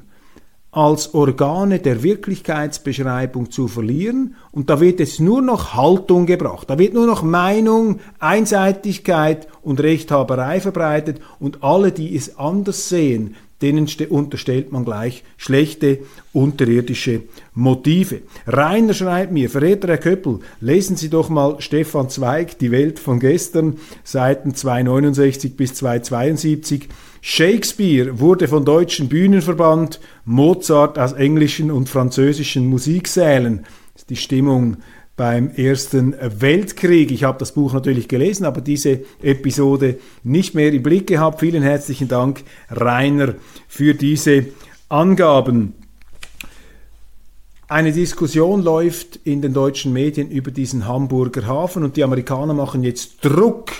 als 0.74 1.14
Organe 1.14 1.78
der 1.78 2.02
Wirklichkeitsbeschreibung 2.02 3.52
zu 3.52 3.68
verlieren 3.68 4.34
und 4.50 4.70
da 4.70 4.80
wird 4.80 4.98
es 4.98 5.20
nur 5.20 5.40
noch 5.40 5.74
Haltung 5.74 6.26
gebracht, 6.26 6.68
da 6.68 6.80
wird 6.80 6.94
nur 6.94 7.06
noch 7.06 7.22
Meinung, 7.22 8.00
Einseitigkeit 8.18 9.46
und 9.62 9.80
Rechthaberei 9.80 10.60
verbreitet 10.60 11.20
und 11.38 11.62
alle, 11.62 11.92
die 11.92 12.16
es 12.16 12.38
anders 12.38 12.88
sehen, 12.88 13.36
denen 13.64 13.88
unterstellt 14.10 14.72
man 14.72 14.84
gleich 14.84 15.24
schlechte 15.38 16.00
unterirdische 16.34 17.22
Motive. 17.54 18.20
Rainer 18.46 18.92
schreibt 18.92 19.32
mir, 19.32 19.48
verehrter 19.48 19.88
Herr 19.88 19.98
Köppel, 19.98 20.40
lesen 20.60 20.96
Sie 20.96 21.08
doch 21.08 21.30
mal 21.30 21.56
Stefan 21.60 22.10
Zweig, 22.10 22.58
Die 22.58 22.70
Welt 22.70 22.98
von 22.98 23.20
gestern, 23.20 23.78
Seiten 24.02 24.54
269 24.54 25.56
bis 25.56 25.74
272. 25.74 26.88
Shakespeare 27.22 28.20
wurde 28.20 28.48
von 28.48 28.66
deutschen 28.66 29.08
Bühnen 29.08 29.40
verbannt, 29.40 29.98
Mozart 30.26 30.98
aus 30.98 31.14
englischen 31.14 31.70
und 31.70 31.88
französischen 31.88 32.66
Musiksälen. 32.66 33.64
Das 33.94 34.02
ist 34.02 34.10
die 34.10 34.16
Stimmung 34.16 34.76
beim 35.16 35.50
Ersten 35.50 36.14
Weltkrieg. 36.20 37.12
Ich 37.12 37.24
habe 37.24 37.38
das 37.38 37.52
Buch 37.52 37.72
natürlich 37.72 38.08
gelesen, 38.08 38.44
aber 38.44 38.60
diese 38.60 39.00
Episode 39.22 39.98
nicht 40.24 40.54
mehr 40.54 40.72
im 40.72 40.82
Blick 40.82 41.06
gehabt. 41.06 41.40
Vielen 41.40 41.62
herzlichen 41.62 42.08
Dank, 42.08 42.42
Rainer, 42.70 43.34
für 43.68 43.94
diese 43.94 44.46
Angaben. 44.88 45.74
Eine 47.68 47.92
Diskussion 47.92 48.62
läuft 48.62 49.16
in 49.24 49.40
den 49.40 49.54
deutschen 49.54 49.92
Medien 49.92 50.30
über 50.30 50.50
diesen 50.50 50.86
Hamburger 50.86 51.46
Hafen 51.46 51.82
und 51.82 51.96
die 51.96 52.04
Amerikaner 52.04 52.54
machen 52.54 52.82
jetzt 52.82 53.24
Druck 53.24 53.70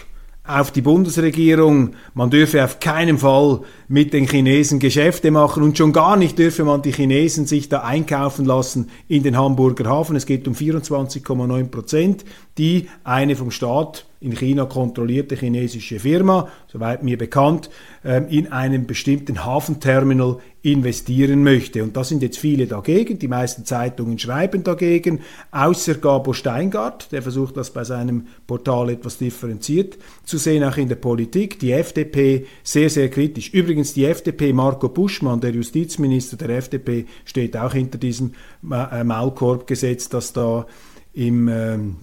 auf 0.46 0.70
die 0.70 0.82
Bundesregierung, 0.82 1.94
man 2.12 2.28
dürfe 2.28 2.62
auf 2.62 2.78
keinen 2.78 3.16
Fall 3.16 3.60
mit 3.88 4.12
den 4.12 4.28
Chinesen 4.28 4.78
Geschäfte 4.78 5.30
machen 5.30 5.62
und 5.62 5.78
schon 5.78 5.94
gar 5.94 6.16
nicht 6.16 6.38
dürfe 6.38 6.64
man 6.64 6.82
die 6.82 6.92
Chinesen 6.92 7.46
sich 7.46 7.70
da 7.70 7.80
einkaufen 7.80 8.44
lassen 8.44 8.90
in 9.08 9.22
den 9.22 9.38
Hamburger 9.38 9.86
Hafen. 9.86 10.16
Es 10.16 10.26
geht 10.26 10.46
um 10.46 10.52
24,9 10.52 11.68
Prozent, 11.68 12.24
die 12.58 12.90
eine 13.04 13.36
vom 13.36 13.50
Staat 13.50 14.04
in 14.24 14.34
China 14.34 14.64
kontrollierte 14.64 15.36
chinesische 15.36 16.00
Firma, 16.00 16.48
soweit 16.66 17.02
mir 17.02 17.18
bekannt, 17.18 17.68
ähm, 18.04 18.26
in 18.28 18.50
einem 18.50 18.86
bestimmten 18.86 19.44
Hafenterminal 19.44 20.38
investieren 20.62 21.42
möchte. 21.42 21.82
Und 21.82 21.94
da 21.94 22.04
sind 22.04 22.22
jetzt 22.22 22.38
viele 22.38 22.66
dagegen, 22.66 23.18
die 23.18 23.28
meisten 23.28 23.66
Zeitungen 23.66 24.18
schreiben 24.18 24.64
dagegen, 24.64 25.20
außer 25.50 25.96
Gabo 25.96 26.32
Steingart, 26.32 27.12
der 27.12 27.20
versucht 27.20 27.58
das 27.58 27.70
bei 27.70 27.84
seinem 27.84 28.28
Portal 28.46 28.88
etwas 28.88 29.18
differenziert 29.18 29.98
zu 30.24 30.38
sehen, 30.38 30.64
auch 30.64 30.78
in 30.78 30.88
der 30.88 30.96
Politik, 30.96 31.58
die 31.58 31.72
FDP 31.72 32.46
sehr, 32.62 32.88
sehr 32.88 33.10
kritisch. 33.10 33.52
Übrigens 33.52 33.92
die 33.92 34.06
FDP, 34.06 34.54
Marco 34.54 34.88
Buschmann, 34.88 35.42
der 35.42 35.50
Justizminister 35.50 36.38
der 36.38 36.48
FDP, 36.56 37.04
steht 37.26 37.58
auch 37.58 37.74
hinter 37.74 37.98
diesem 37.98 38.32
äh, 38.72 39.04
Maulkorbgesetz, 39.04 40.08
das 40.08 40.32
da 40.32 40.66
im 41.12 41.46
ähm, 41.48 41.96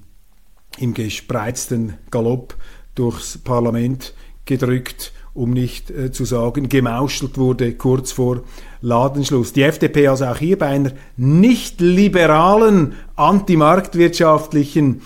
im 0.79 0.93
gespreizten 0.93 1.95
Galopp 2.09 2.55
durchs 2.95 3.37
Parlament 3.37 4.13
gedrückt, 4.45 5.13
um 5.33 5.51
nicht 5.51 5.89
äh, 5.89 6.11
zu 6.11 6.25
sagen 6.25 6.69
gemauschelt 6.69 7.37
wurde 7.37 7.73
kurz 7.73 8.11
vor 8.11 8.43
Ladenschluss. 8.81 9.53
Die 9.53 9.63
FDP 9.63 10.07
also 10.07 10.25
auch 10.25 10.37
hier 10.37 10.57
bei 10.57 10.67
einer 10.67 10.91
nicht 11.15 11.79
liberalen, 11.79 12.93
antimarktwirtschaftlichen 13.15 15.01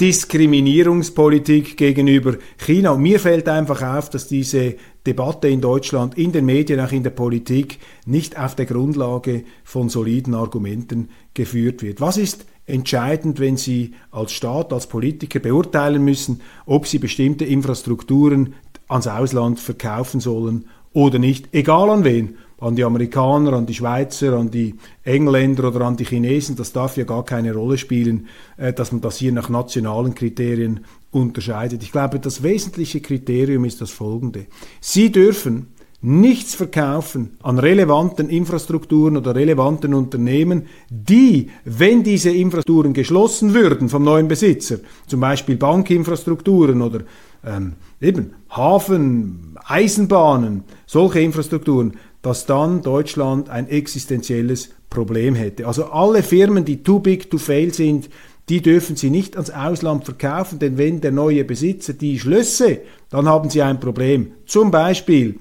Diskriminierungspolitik 0.00 1.76
gegenüber 1.76 2.36
China. 2.56 2.92
Und 2.92 3.02
mir 3.02 3.20
fällt 3.20 3.48
einfach 3.48 3.82
auf, 3.82 4.08
dass 4.08 4.26
diese 4.26 4.76
Debatte 5.06 5.48
in 5.48 5.60
Deutschland, 5.60 6.16
in 6.16 6.32
den 6.32 6.46
Medien, 6.46 6.80
auch 6.80 6.92
in 6.92 7.02
der 7.02 7.10
Politik 7.10 7.78
nicht 8.06 8.38
auf 8.38 8.54
der 8.54 8.64
Grundlage 8.64 9.44
von 9.62 9.90
soliden 9.90 10.34
Argumenten 10.34 11.10
geführt 11.34 11.82
wird. 11.82 12.00
Was 12.00 12.16
ist 12.16 12.46
entscheidend, 12.70 13.40
wenn 13.40 13.56
Sie 13.56 13.94
als 14.10 14.32
Staat, 14.32 14.72
als 14.72 14.86
Politiker 14.86 15.40
beurteilen 15.40 16.04
müssen, 16.04 16.40
ob 16.66 16.86
Sie 16.86 16.98
bestimmte 16.98 17.44
Infrastrukturen 17.44 18.54
ans 18.88 19.06
Ausland 19.06 19.60
verkaufen 19.60 20.20
sollen 20.20 20.66
oder 20.92 21.18
nicht, 21.18 21.48
egal 21.52 21.90
an 21.90 22.04
wen 22.04 22.36
an 22.60 22.76
die 22.76 22.84
Amerikaner, 22.84 23.54
an 23.54 23.66
die 23.66 23.74
Schweizer, 23.74 24.34
an 24.34 24.50
die 24.50 24.74
Engländer 25.02 25.68
oder 25.68 25.86
an 25.86 25.96
die 25.96 26.04
Chinesen, 26.04 26.56
das 26.56 26.72
darf 26.72 26.96
ja 26.96 27.04
gar 27.04 27.24
keine 27.24 27.54
Rolle 27.54 27.78
spielen, 27.78 28.28
äh, 28.58 28.72
dass 28.72 28.92
man 28.92 29.00
das 29.00 29.16
hier 29.16 29.32
nach 29.32 29.48
nationalen 29.48 30.14
Kriterien 30.14 30.80
unterscheidet. 31.10 31.82
Ich 31.82 31.90
glaube, 31.90 32.20
das 32.20 32.42
wesentliche 32.42 33.00
Kriterium 33.00 33.64
ist 33.64 33.80
das 33.80 33.90
folgende. 33.90 34.46
Sie 34.80 35.10
dürfen 35.10 35.68
nichts 36.02 36.54
verkaufen 36.54 37.36
an 37.42 37.58
relevanten 37.58 38.30
Infrastrukturen 38.30 39.16
oder 39.16 39.34
relevanten 39.34 39.92
Unternehmen, 39.92 40.66
die, 40.88 41.50
wenn 41.64 42.02
diese 42.02 42.30
Infrastrukturen 42.30 42.94
geschlossen 42.94 43.52
würden 43.52 43.88
vom 43.88 44.04
neuen 44.04 44.28
Besitzer, 44.28 44.78
zum 45.06 45.20
Beispiel 45.20 45.56
Bankinfrastrukturen 45.56 46.80
oder 46.80 47.00
ähm, 47.44 47.74
eben 48.00 48.32
Hafen, 48.50 49.58
Eisenbahnen, 49.64 50.64
solche 50.86 51.20
Infrastrukturen, 51.20 51.94
dass 52.22 52.46
dann 52.46 52.82
Deutschland 52.82 53.50
ein 53.50 53.68
existenzielles 53.68 54.70
Problem 54.88 55.34
hätte. 55.34 55.66
Also 55.66 55.86
alle 55.86 56.22
Firmen, 56.22 56.64
die 56.64 56.82
too 56.82 56.98
big 56.98 57.30
to 57.30 57.38
fail 57.38 57.72
sind, 57.72 58.10
die 58.48 58.60
dürfen 58.60 58.96
sie 58.96 59.10
nicht 59.10 59.36
ans 59.36 59.50
Ausland 59.50 60.04
verkaufen, 60.04 60.58
denn 60.58 60.76
wenn 60.76 61.00
der 61.00 61.12
neue 61.12 61.44
Besitzer 61.44 61.92
die 61.92 62.18
schlösse, 62.18 62.80
dann 63.08 63.28
haben 63.28 63.48
sie 63.48 63.62
ein 63.62 63.78
Problem. 63.78 64.32
Zum 64.44 64.70
Beispiel, 64.70 65.38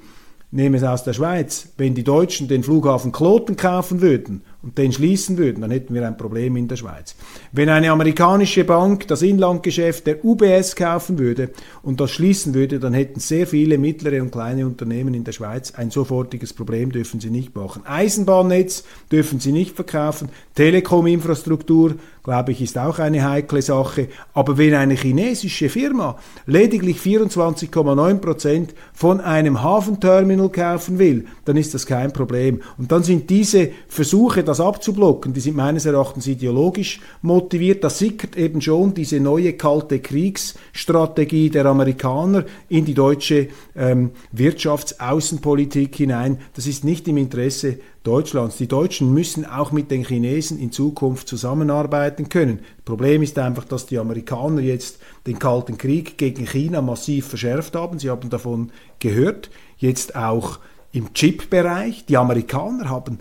nehme 0.51 0.77
es 0.77 0.83
aus 0.83 1.03
der 1.03 1.13
Schweiz, 1.13 1.69
wenn 1.77 1.93
die 1.93 2.03
Deutschen 2.03 2.47
den 2.47 2.63
Flughafen 2.63 3.11
Kloten 3.11 3.55
kaufen 3.55 4.01
würden 4.01 4.43
und 4.61 4.77
den 4.77 4.91
schließen 4.91 5.37
würden, 5.37 5.61
dann 5.61 5.71
hätten 5.71 5.93
wir 5.93 6.05
ein 6.05 6.17
Problem 6.17 6.57
in 6.57 6.67
der 6.67 6.75
Schweiz. 6.75 7.15
Wenn 7.53 7.69
eine 7.69 7.91
amerikanische 7.91 8.65
Bank 8.65 9.07
das 9.07 9.21
Inlandgeschäft 9.21 10.05
der 10.05 10.23
UBS 10.25 10.75
kaufen 10.75 11.17
würde 11.17 11.51
und 11.81 12.01
das 12.01 12.11
schließen 12.11 12.53
würde, 12.53 12.79
dann 12.79 12.93
hätten 12.93 13.21
sehr 13.21 13.47
viele 13.47 13.77
mittlere 13.77 14.21
und 14.21 14.31
kleine 14.31 14.65
Unternehmen 14.65 15.13
in 15.13 15.23
der 15.23 15.31
Schweiz 15.31 15.73
ein 15.75 15.91
sofortiges 15.91 16.51
Problem, 16.51 16.91
dürfen 16.91 17.21
sie 17.21 17.29
nicht 17.29 17.55
machen. 17.55 17.83
Eisenbahnnetz 17.85 18.83
dürfen 19.09 19.39
sie 19.39 19.53
nicht 19.53 19.75
verkaufen, 19.75 20.29
Telekom-Infrastruktur, 20.55 21.95
glaube 22.23 22.51
ich, 22.51 22.61
ist 22.61 22.77
auch 22.77 22.99
eine 22.99 23.27
heikle 23.27 23.61
Sache. 23.61 24.09
Aber 24.33 24.57
wenn 24.57 24.73
eine 24.73 24.95
chinesische 24.95 25.69
Firma 25.69 26.19
lediglich 26.45 26.97
24,9 26.97 28.15
Prozent 28.17 28.75
von 28.93 29.21
einem 29.21 29.63
Hafenterminal 29.63 30.49
kaufen 30.49 30.99
will, 30.99 31.25
dann 31.45 31.57
ist 31.57 31.73
das 31.73 31.85
kein 31.85 32.11
Problem. 32.11 32.61
Und 32.77 32.91
dann 32.91 33.03
sind 33.03 33.29
diese 33.29 33.71
Versuche, 33.87 34.43
das 34.49 34.59
abzublocken, 34.59 35.33
die 35.33 35.39
sind 35.39 35.55
meines 35.55 35.85
Erachtens 35.85 36.25
ideologisch 36.27 36.99
motiviert. 37.21 37.83
Da 37.83 37.89
sickert 37.89 38.35
eben 38.35 38.61
schon 38.61 38.93
diese 38.93 39.19
neue 39.19 39.53
kalte 39.53 39.99
Kriegsstrategie 39.99 41.49
der 41.49 41.67
Amerikaner 41.67 42.45
in 42.67 42.83
die 42.85 42.95
deutsche 42.95 43.49
ähm, 43.75 44.11
Wirtschaftsaußenpolitik 44.31 45.95
hinein. 45.95 46.39
Das 46.55 46.65
ist 46.65 46.83
nicht 46.83 47.07
im 47.07 47.17
Interesse 47.17 47.79
Deutschlands. 48.03 48.57
Die 48.57 48.67
Deutschen 48.67 49.13
müssen 49.13 49.45
auch 49.45 49.71
mit 49.71 49.91
den 49.91 50.03
Chinesen 50.03 50.57
in 50.57 50.71
Zukunft 50.71 51.27
zusammenarbeiten 51.27 52.27
können. 52.29 52.59
Das 52.77 52.85
Problem 52.85 53.21
ist 53.21 53.37
einfach, 53.37 53.65
dass 53.65 53.85
die 53.85 53.99
Amerikaner 53.99 54.61
jetzt 54.61 54.97
den 55.27 55.37
Kalten 55.37 55.77
Krieg 55.77 56.17
gegen 56.17 56.47
China 56.47 56.81
massiv 56.81 57.27
verschärft 57.27 57.75
haben. 57.75 57.99
Sie 57.99 58.09
haben 58.09 58.29
davon 58.29 58.71
gehört. 58.97 59.51
Jetzt 59.77 60.15
auch 60.15 60.59
im 60.91 61.13
Chip-Bereich. 61.13 62.05
Die 62.05 62.17
Amerikaner 62.17 62.89
haben 62.89 63.19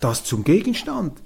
das 0.00 0.24
zum 0.24 0.44
Gegenstand 0.44 1.22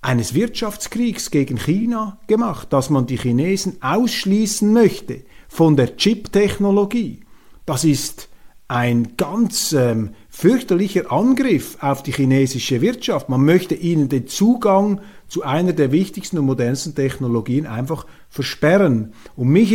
eines 0.00 0.34
Wirtschaftskriegs 0.34 1.30
gegen 1.30 1.56
China 1.56 2.18
gemacht, 2.26 2.72
dass 2.72 2.90
man 2.90 3.06
die 3.06 3.16
Chinesen 3.16 3.82
ausschließen 3.82 4.70
möchte 4.72 5.22
von 5.48 5.76
der 5.76 5.96
Chip-Technologie. 5.96 7.20
Das 7.64 7.84
ist 7.84 8.28
ein 8.68 9.16
ganz 9.16 9.72
ähm, 9.72 10.10
fürchterlicher 10.28 11.12
Angriff 11.12 11.76
auf 11.80 12.02
die 12.02 12.12
chinesische 12.12 12.80
Wirtschaft. 12.80 13.28
Man 13.28 13.44
möchte 13.44 13.74
ihnen 13.74 14.08
den 14.08 14.26
Zugang 14.26 15.00
zu 15.28 15.42
einer 15.42 15.72
der 15.72 15.92
wichtigsten 15.92 16.38
und 16.38 16.46
modernsten 16.46 16.94
Technologien 16.94 17.66
einfach 17.66 18.06
versperren. 18.28 19.12
Und 19.36 19.48
mich, 19.48 19.72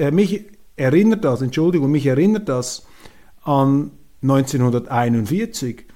äh, 0.00 0.10
mich 0.10 0.44
erinnert 0.76 1.24
das, 1.24 1.42
Entschuldigung, 1.42 1.90
mich 1.90 2.06
erinnert 2.06 2.48
das 2.48 2.86
an 3.42 3.90
1941. 4.22 5.87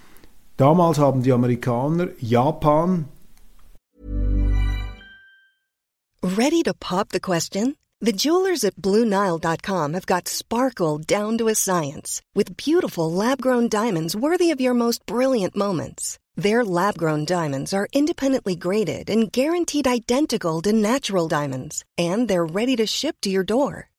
Damals 0.62 0.98
haben 0.98 1.24
die 1.24 1.32
Amerikaner 1.32 2.10
Japan. 2.20 3.06
Ready 6.22 6.62
to 6.62 6.72
pop 6.72 7.08
the 7.08 7.18
question? 7.18 7.74
The 8.00 8.12
jewelers 8.12 8.62
at 8.62 8.76
BlueNile.com 8.76 9.94
have 9.94 10.06
got 10.06 10.28
sparkle 10.28 10.98
down 10.98 11.36
to 11.38 11.48
a 11.48 11.56
science 11.56 12.22
with 12.36 12.56
beautiful 12.56 13.10
lab-grown 13.10 13.70
diamonds 13.70 14.14
worthy 14.14 14.52
of 14.52 14.60
your 14.60 14.74
most 14.74 15.04
brilliant 15.04 15.56
moments. 15.56 16.20
Their 16.36 16.64
lab-grown 16.64 17.24
diamonds 17.24 17.74
are 17.74 17.88
independently 17.92 18.54
graded 18.54 19.10
and 19.10 19.32
guaranteed 19.32 19.88
identical 19.88 20.62
to 20.62 20.72
natural 20.72 21.26
diamonds, 21.26 21.84
and 21.98 22.28
they're 22.28 22.54
ready 22.60 22.76
to 22.76 22.86
ship 22.86 23.16
to 23.22 23.30
your 23.30 23.44
door. 23.44 23.91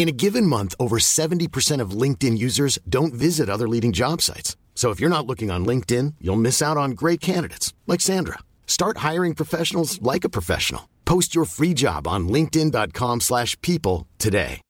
In 0.00 0.08
a 0.08 0.12
given 0.12 0.46
month, 0.46 0.74
over 0.80 0.96
70% 0.98 1.82
of 1.82 1.90
LinkedIn 1.90 2.38
users 2.38 2.78
don't 2.88 3.12
visit 3.12 3.50
other 3.50 3.68
leading 3.68 3.92
job 3.92 4.22
sites. 4.22 4.56
So 4.74 4.88
if 4.92 4.98
you're 4.98 5.16
not 5.16 5.26
looking 5.26 5.50
on 5.50 5.66
LinkedIn, 5.66 6.14
you'll 6.22 6.40
miss 6.40 6.62
out 6.62 6.78
on 6.78 6.92
great 6.92 7.20
candidates 7.20 7.74
like 7.86 8.00
Sandra. 8.00 8.38
Start 8.66 9.04
hiring 9.08 9.34
professionals 9.34 10.00
like 10.00 10.24
a 10.24 10.30
professional. 10.30 10.88
Post 11.04 11.34
your 11.34 11.44
free 11.44 11.74
job 11.74 12.06
on 12.06 12.28
linkedin.com/people 12.30 14.06
today. 14.16 14.62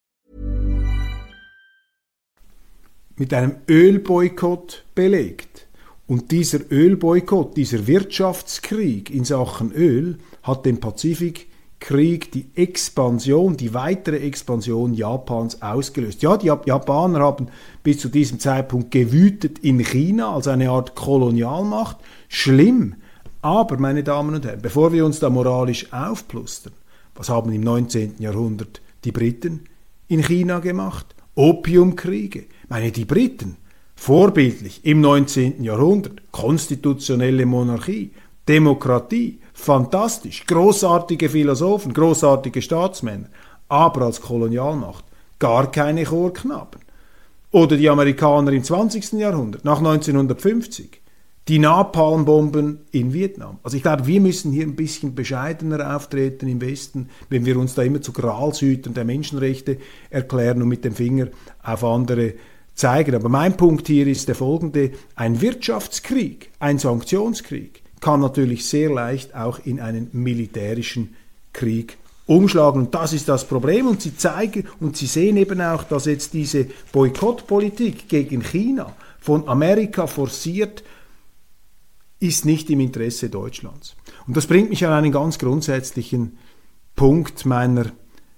Mit 3.17 3.33
einem 3.33 3.55
Ölboykott 3.69 4.85
belegt. 4.97 5.69
Und 6.09 6.33
dieser 6.33 6.73
Ölboykott, 6.73 7.57
dieser 7.57 7.87
Wirtschaftskrieg 7.87 9.11
in 9.11 9.25
Sachen 9.25 9.71
Öl 9.71 10.19
hat 10.43 10.65
den 10.65 10.81
Pazifik 10.81 11.50
Krieg 11.81 12.31
die 12.31 12.47
Expansion, 12.55 13.57
die 13.57 13.75
weitere 13.75 14.19
Expansion 14.19 14.93
Japans 14.95 15.61
ausgelöst. 15.63 16.23
Ja, 16.23 16.37
die 16.37 16.47
Japaner 16.47 17.21
haben 17.21 17.49
bis 17.83 17.99
zu 17.99 18.09
diesem 18.09 18.39
Zeitpunkt 18.39 18.91
gewütet 18.91 19.59
in 19.61 19.79
China 19.79 20.35
als 20.35 20.47
eine 20.47 20.71
Art 20.71 20.95
Kolonialmacht. 20.95 21.97
Schlimm. 22.29 22.97
Aber, 23.43 23.79
meine 23.79 24.05
Damen 24.05 24.35
und 24.35 24.45
Herren, 24.45 24.61
bevor 24.61 24.93
wir 24.93 25.07
uns 25.07 25.19
da 25.19 25.31
moralisch 25.31 25.91
aufplustern, 25.93 26.75
was 27.15 27.31
haben 27.31 27.51
im 27.53 27.63
19. 27.63 28.17
Jahrhundert 28.19 28.83
die 29.05 29.13
Briten 29.13 29.65
in 30.09 30.23
China 30.23 30.59
gemacht? 30.59 31.15
Opiumkriege. 31.35 32.45
Meine, 32.69 32.93
die 32.93 33.07
Briten, 33.07 33.57
vorbildlich 33.97 34.85
im 34.85 35.01
19. 35.01 35.65
Jahrhundert, 35.65 36.21
konstitutionelle 36.31 37.47
Monarchie, 37.47 38.11
Demokratie, 38.47 39.39
fantastisch, 39.61 40.47
großartige 40.47 41.29
Philosophen, 41.29 41.93
großartige 41.93 42.63
Staatsmänner, 42.63 43.29
aber 43.69 44.03
als 44.03 44.21
Kolonialmacht 44.21 45.05
gar 45.39 45.71
keine 45.71 46.05
Chorknaben. 46.05 46.81
Oder 47.53 47.77
die 47.77 47.89
Amerikaner 47.89 48.53
im 48.53 48.63
20. 48.63 49.13
Jahrhundert, 49.15 49.65
nach 49.65 49.79
1950, 49.79 51.01
die 51.49 51.59
Napalmbomben 51.59 52.81
in 52.93 53.13
Vietnam. 53.13 53.59
Also 53.65 53.77
ich 53.77 53.83
glaube, 53.83 54.07
wir 54.07 54.21
müssen 54.21 54.53
hier 54.53 54.65
ein 54.65 54.77
bisschen 54.77 55.17
bescheidener 55.17 55.97
auftreten 55.97 56.47
im 56.47 56.61
Westen, 56.61 57.09
wenn 57.29 57.45
wir 57.45 57.59
uns 57.59 57.75
da 57.75 57.83
immer 57.83 58.01
zu 58.01 58.13
Gralshütern 58.13 58.95
der 58.95 59.05
Menschenrechte 59.05 59.79
erklären 60.11 60.63
und 60.63 60.69
mit 60.69 60.85
dem 60.85 60.95
Finger 60.95 61.27
auf 61.63 61.83
andere 61.83 62.35
zeigen. 62.75 63.17
Aber 63.17 63.29
mein 63.29 63.57
Punkt 63.57 63.89
hier 63.89 64.07
ist 64.07 64.29
der 64.29 64.37
folgende, 64.37 64.93
ein 65.17 65.41
Wirtschaftskrieg, 65.41 66.51
ein 66.61 66.79
Sanktionskrieg, 66.79 67.83
kann 68.01 68.21
natürlich 68.21 68.67
sehr 68.67 68.91
leicht 68.91 69.35
auch 69.35 69.61
in 69.65 69.81
einen 69.81 70.09
militärischen 70.13 71.15
Krieg 71.53 71.99
umschlagen. 72.27 72.83
Und 72.83 72.95
das 72.95 73.13
ist 73.13 73.29
das 73.29 73.47
Problem. 73.47 73.87
Und 73.87 74.01
sie 74.03 74.17
zeigen 74.17 74.67
und 74.79 74.97
sie 74.97 75.07
sehen 75.07 75.37
eben 75.37 75.61
auch, 75.61 75.85
dass 75.85 76.07
jetzt 76.07 76.33
diese 76.33 76.67
Boykottpolitik 76.93 78.09
gegen 78.09 78.43
China 78.43 78.95
von 79.21 79.49
Amerika 79.49 80.07
forciert, 80.07 80.83
ist 82.21 82.45
nicht 82.45 82.71
im 82.71 82.81
Interesse 82.81 83.31
Deutschlands. 83.31 83.97
Und 84.27 84.37
das 84.37 84.47
bringt 84.47 84.71
mich 84.71 84.87
an 84.87 84.93
einen 84.93 85.13
ganz 85.13 85.39
grundsätzlichen 85.39 86.39
Punkt 86.95 87.47
meiner 87.47 87.87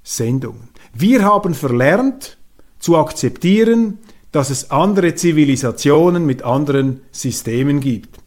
Sendungen. 0.03 0.69
Wir 0.95 1.25
haben 1.25 1.55
verlernt 1.55 2.39
zu 2.79 2.97
akzeptieren, 2.97 3.99
dass 4.31 4.51
es 4.51 4.71
andere 4.71 5.15
Zivilisationen 5.15 6.25
mit 6.25 6.43
anderen 6.43 7.01
Systemen 7.11 7.81
gibt. 7.81 8.22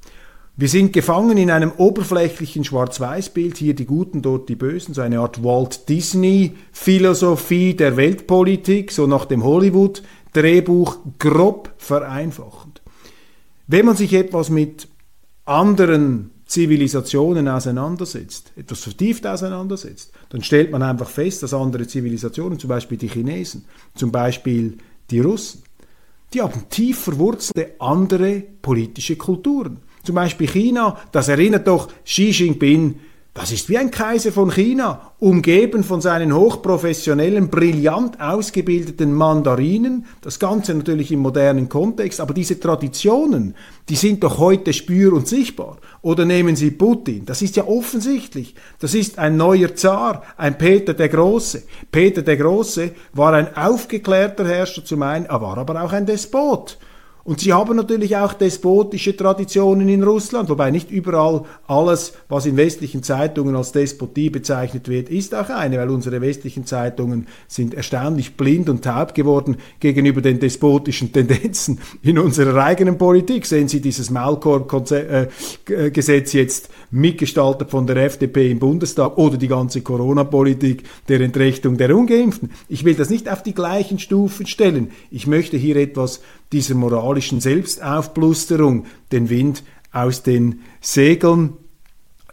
Wir 0.58 0.70
sind 0.70 0.94
gefangen 0.94 1.38
in 1.38 1.52
einem 1.52 1.74
oberflächlichen 1.76 2.64
Schwarz-Weiß-Bild, 2.64 3.58
hier 3.58 3.76
die 3.76 3.84
Guten, 3.84 4.22
dort 4.22 4.48
die 4.48 4.56
Bösen, 4.56 4.94
so 4.94 5.02
eine 5.02 5.20
Art 5.20 5.44
Walt 5.44 5.90
Disney-Philosophie 5.90 7.74
der 7.74 7.98
Weltpolitik, 7.98 8.94
so 8.94 9.06
nach 9.06 9.26
dem 9.26 9.44
Hollywood-Drehbuch, 9.44 11.00
grob 11.20 11.74
vereinfachend. 11.76 12.82
Wenn 13.68 13.86
man 13.86 13.98
sich 13.98 14.14
etwas 14.14 14.50
mit 14.50 14.88
anderen 15.44 16.32
Zivilisationen 16.46 17.50
auseinandersetzt, 17.50 18.54
etwas 18.56 18.80
vertieft 18.80 19.28
auseinandersetzt, 19.28 20.14
dann 20.30 20.42
stellt 20.42 20.72
man 20.72 20.84
einfach 20.84 21.10
fest, 21.10 21.44
dass 21.44 21.54
andere 21.54 21.86
Zivilisationen, 21.86 22.60
zum 22.60 22.70
Beispiel 22.70 22.98
die 22.98 23.10
Chinesen, 23.10 23.66
zum 23.94 24.10
Beispiel 24.10 24.78
die 25.12 25.20
Russen, 25.20 25.64
die 26.34 26.42
haben 26.42 26.70
tief 26.70 27.00
verwurzelte 27.00 27.76
andere 27.80 28.42
politische 28.62 29.18
Kulturen. 29.18 29.80
Zum 30.06 30.16
Beispiel 30.16 30.48
China, 30.48 30.98
das 31.12 31.28
erinnert 31.28 31.68
doch 31.68 31.90
Xi 32.06 32.30
Jinping 32.30 32.96
das 33.36 33.52
ist 33.52 33.68
wie 33.68 33.78
ein 33.78 33.92
Kaiser 33.92 34.32
von 34.32 34.50
China, 34.50 35.12
umgeben 35.20 35.84
von 35.84 36.00
seinen 36.00 36.34
hochprofessionellen, 36.34 37.50
brillant 37.50 38.22
ausgebildeten 38.22 39.14
Mandarinen, 39.14 40.06
das 40.22 40.40
Ganze 40.40 40.74
natürlich 40.74 41.12
im 41.12 41.20
modernen 41.20 41.68
Kontext, 41.68 42.22
aber 42.22 42.34
diese 42.34 42.62
Traditionen, 42.62 43.54
die 43.90 43.98
sind 43.98 44.24
doch 44.24 44.40
heute 44.40 44.72
spür- 44.72 45.12
und 45.12 45.28
sichtbar. 45.28 45.80
Oder 46.02 46.24
nehmen 46.24 46.56
Sie 46.56 46.72
Putin, 46.72 47.26
das 47.26 47.42
ist 47.42 47.58
ja 47.58 47.68
offensichtlich, 47.68 48.56
das 48.80 48.94
ist 48.94 49.20
ein 49.20 49.36
neuer 49.36 49.76
Zar, 49.76 50.24
ein 50.38 50.58
Peter 50.58 50.94
der 50.94 51.10
Große. 51.10 51.64
Peter 51.92 52.22
der 52.22 52.38
Große 52.38 52.92
war 53.12 53.34
ein 53.34 53.58
aufgeklärter 53.58 54.48
Herrscher 54.48 54.86
zum 54.86 55.02
einen, 55.02 55.26
er 55.26 55.42
war 55.42 55.58
aber 55.58 55.84
auch 55.84 55.92
ein 55.92 56.06
Despot. 56.06 56.78
Und 57.26 57.40
sie 57.40 57.54
haben 57.54 57.76
natürlich 57.76 58.16
auch 58.18 58.34
despotische 58.34 59.18
Traditionen 59.18 59.90
in 59.90 60.04
Russland, 60.04 60.48
wobei 60.48 60.70
nicht 60.70 60.92
überall 60.92 61.42
alles, 61.66 62.14
was 62.30 62.46
in 62.46 62.56
westlichen 62.56 63.02
Zeitungen 63.02 63.56
als 63.56 63.72
Despotie 63.72 64.30
bezeichnet 64.30 64.90
wird, 64.90 65.10
ist 65.10 65.34
auch 65.34 65.50
eine, 65.50 65.80
weil 65.80 65.90
unsere 65.90 66.22
westlichen 66.22 66.68
Zeitungen 66.68 67.26
sind 67.48 67.74
erstaunlich 67.74 68.38
blind 68.38 68.70
und 68.70 68.84
taub 68.84 69.16
geworden 69.16 69.58
gegenüber 69.80 70.22
den 70.22 70.40
despotischen 70.40 71.12
Tendenzen 71.12 71.80
in 72.04 72.20
unserer 72.20 72.64
eigenen 72.64 73.00
Politik. 73.00 73.48
Sehen 73.48 73.70
Sie 73.70 73.82
dieses 73.82 74.12
Maulkorb-Gesetz 74.12 76.34
jetzt 76.34 76.70
mitgestaltet 76.92 77.72
von 77.72 77.88
der 77.88 77.98
FDP 77.98 78.52
im 78.52 78.60
Bundestag 78.60 79.18
oder 79.18 79.38
die 79.38 79.48
ganze 79.48 79.82
Corona-Politik 79.82 80.84
der 81.10 81.22
Entrechtung 81.22 81.78
der 81.78 81.98
Ungeimpften. 81.98 82.52
Ich 82.70 82.84
will 82.84 82.94
das 82.94 83.10
nicht 83.10 83.32
auf 83.32 83.42
die 83.42 83.56
gleichen 83.56 83.98
Stufen 83.98 84.46
stellen. 84.46 84.92
Ich 85.10 85.26
möchte 85.26 85.58
hier 85.58 85.78
etwas 85.78 86.22
dieser 86.56 86.76
moralischen 86.76 87.42
Selbstaufblusterung 87.42 88.86
den 89.12 89.30
Wind 89.30 89.62
aus 89.92 90.24
den 90.24 90.62
Segeln 90.80 91.58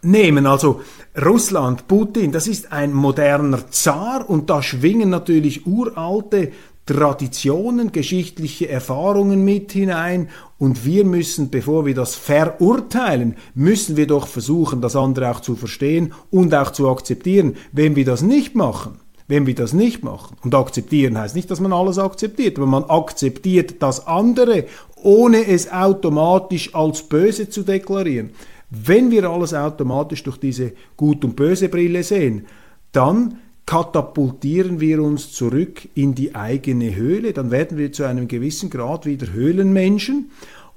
nehmen. 0.01 0.47
Also 0.47 0.81
Russland, 1.21 1.89
Putin, 1.89 2.31
das 2.31 2.47
ist 2.47 2.71
ein 2.71 2.93
moderner 2.93 3.69
Zar 3.73 4.31
und 4.31 4.49
da 4.49 4.63
schwingen 4.63 5.11
natürlich 5.11 5.67
uralte 5.67 6.53
Traditionen, 6.87 7.91
geschichtliche 7.91 8.69
Erfahrungen 8.69 9.45
mit 9.45 9.73
hinein 9.73 10.29
und 10.57 10.85
wir 10.85 11.05
müssen, 11.05 11.51
bevor 11.51 11.85
wir 11.85 11.95
das 11.97 12.15
verurteilen, 12.15 13.35
müssen 13.57 13.97
wir 13.97 14.07
doch 14.07 14.29
versuchen, 14.29 14.81
das 14.81 14.95
andere 14.95 15.33
auch 15.33 15.41
zu 15.41 15.57
verstehen 15.57 16.15
und 16.31 16.55
auch 16.55 16.71
zu 16.71 16.89
akzeptieren. 16.89 17.57
Wenn 17.73 17.97
wir 17.97 18.05
das 18.05 18.23
nicht 18.23 18.55
machen, 18.55 19.02
wenn 19.29 19.47
wir 19.47 19.55
das 19.55 19.73
nicht 19.73 20.03
machen, 20.03 20.37
und 20.43 20.55
akzeptieren 20.55 21.19
heißt 21.19 21.35
nicht, 21.35 21.51
dass 21.51 21.61
man 21.61 21.73
alles 21.73 21.99
akzeptiert, 21.99 22.59
aber 22.59 22.67
man 22.67 22.85
akzeptiert 22.85 23.77
das 23.81 24.07
andere, 24.07 24.65
ohne 24.97 25.47
es 25.47 25.71
automatisch 25.71 26.75
als 26.75 27.03
böse 27.03 27.49
zu 27.49 27.63
deklarieren. 27.63 28.31
Wenn 28.71 29.11
wir 29.11 29.29
alles 29.29 29.53
automatisch 29.53 30.23
durch 30.23 30.39
diese 30.39 30.73
Gut- 30.97 31.25
und 31.25 31.37
Böse-Brille 31.37 32.03
sehen, 32.03 32.47
dann 32.93 33.39
katapultieren 33.67 34.81
wir 34.81 35.03
uns 35.03 35.33
zurück 35.33 35.89
in 35.95 36.15
die 36.15 36.35
eigene 36.35 36.95
Höhle, 36.95 37.33
dann 37.33 37.51
werden 37.51 37.79
wir 37.79 37.93
zu 37.93 38.05
einem 38.05 38.29
gewissen 38.29 38.71
Grad 38.71 39.07
wieder 39.07 39.33
Höhlenmenschen 39.33 40.31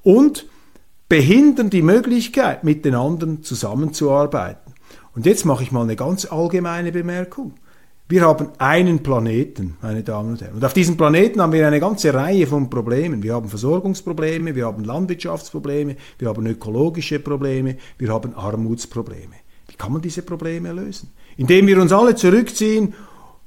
und 0.03 0.45
behindern 1.09 1.69
die 1.69 1.81
Möglichkeit, 1.81 2.63
mit 2.63 2.85
den 2.85 2.95
anderen 2.95 3.43
zusammenzuarbeiten. 3.43 4.73
Und 5.15 5.25
jetzt 5.25 5.45
mache 5.45 5.63
ich 5.63 5.71
mal 5.71 5.83
eine 5.83 5.95
ganz 5.95 6.25
allgemeine 6.25 6.91
Bemerkung. 6.91 7.53
Wir 8.07 8.21
haben 8.21 8.49
einen 8.59 8.99
Planeten, 8.99 9.77
meine 9.81 10.03
Damen 10.03 10.33
und 10.33 10.41
Herren. 10.41 10.53
Und 10.53 10.63
auf 10.63 10.73
diesem 10.73 10.95
Planeten 10.95 11.41
haben 11.41 11.53
wir 11.53 11.65
eine 11.65 11.79
ganze 11.79 12.13
Reihe 12.13 12.45
von 12.45 12.69
Problemen. 12.69 13.23
Wir 13.23 13.33
haben 13.33 13.49
Versorgungsprobleme, 13.49 14.53
wir 14.53 14.67
haben 14.67 14.83
Landwirtschaftsprobleme, 14.83 15.95
wir 16.19 16.27
haben 16.27 16.45
ökologische 16.45 17.17
Probleme, 17.17 17.77
wir 17.97 18.09
haben 18.09 18.35
Armutsprobleme. 18.35 19.33
Wie 19.67 19.75
kann 19.75 19.91
man 19.91 20.03
diese 20.03 20.21
Probleme 20.21 20.71
lösen? 20.71 21.09
Indem 21.35 21.65
wir 21.65 21.81
uns 21.81 21.91
alle 21.91 22.13
zurückziehen 22.13 22.93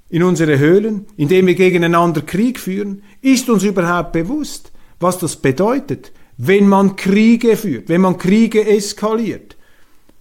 in 0.08 0.24
unsere 0.24 0.58
Höhlen, 0.58 1.06
indem 1.16 1.46
wir 1.46 1.54
gegeneinander 1.54 2.22
Krieg 2.22 2.58
führen, 2.58 3.04
ist 3.22 3.48
uns 3.48 3.62
überhaupt 3.62 4.10
bewusst, 4.10 4.72
was 4.98 5.18
das 5.18 5.36
bedeutet, 5.36 6.10
wenn 6.36 6.66
man 6.66 6.96
Kriege 6.96 7.56
führt, 7.56 7.88
wenn 7.88 8.00
man 8.00 8.18
Kriege 8.18 8.66
eskaliert. 8.66 9.56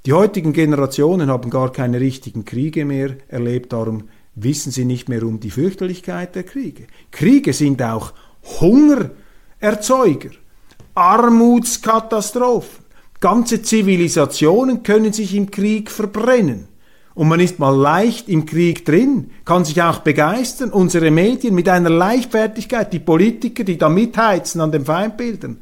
Die 0.05 0.13
heutigen 0.13 0.53
Generationen 0.53 1.29
haben 1.31 1.49
gar 1.49 1.71
keine 1.71 1.99
richtigen 1.99 2.45
Kriege 2.45 2.85
mehr 2.85 3.17
erlebt, 3.29 3.73
darum 3.73 4.03
wissen 4.39 4.71
sie 4.71 4.85
nicht 4.85 5.09
mehr 5.09 5.23
um 5.23 5.39
die 5.39 5.49
Fürchterlichkeit 5.49 6.35
der 6.35 6.43
Kriege. 6.43 6.87
Kriege 7.11 7.53
sind 7.53 7.81
auch 7.81 8.13
Hungererzeuger, 8.59 10.29
Armutskatastrophen. 10.93 12.85
Ganze 13.19 13.63
Zivilisationen 13.63 14.83
können 14.83 15.11
sich 15.11 15.33
im 15.33 15.49
Krieg 15.49 15.89
verbrennen. 15.89 16.67
Und 17.15 17.29
man 17.29 17.39
ist 17.39 17.57
mal 17.57 17.75
leicht 17.75 18.29
im 18.29 18.45
Krieg 18.45 18.85
drin, 18.85 19.31
kann 19.43 19.65
sich 19.65 19.81
auch 19.81 19.99
begeistern. 19.99 20.69
Unsere 20.69 21.09
Medien 21.09 21.55
mit 21.55 21.67
einer 21.67 21.89
Leichtfertigkeit, 21.89 22.93
die 22.93 22.99
Politiker, 22.99 23.63
die 23.63 23.79
da 23.79 23.89
mitheizen 23.89 24.61
an 24.61 24.71
den 24.71 24.85
Feindbildern. 24.85 25.59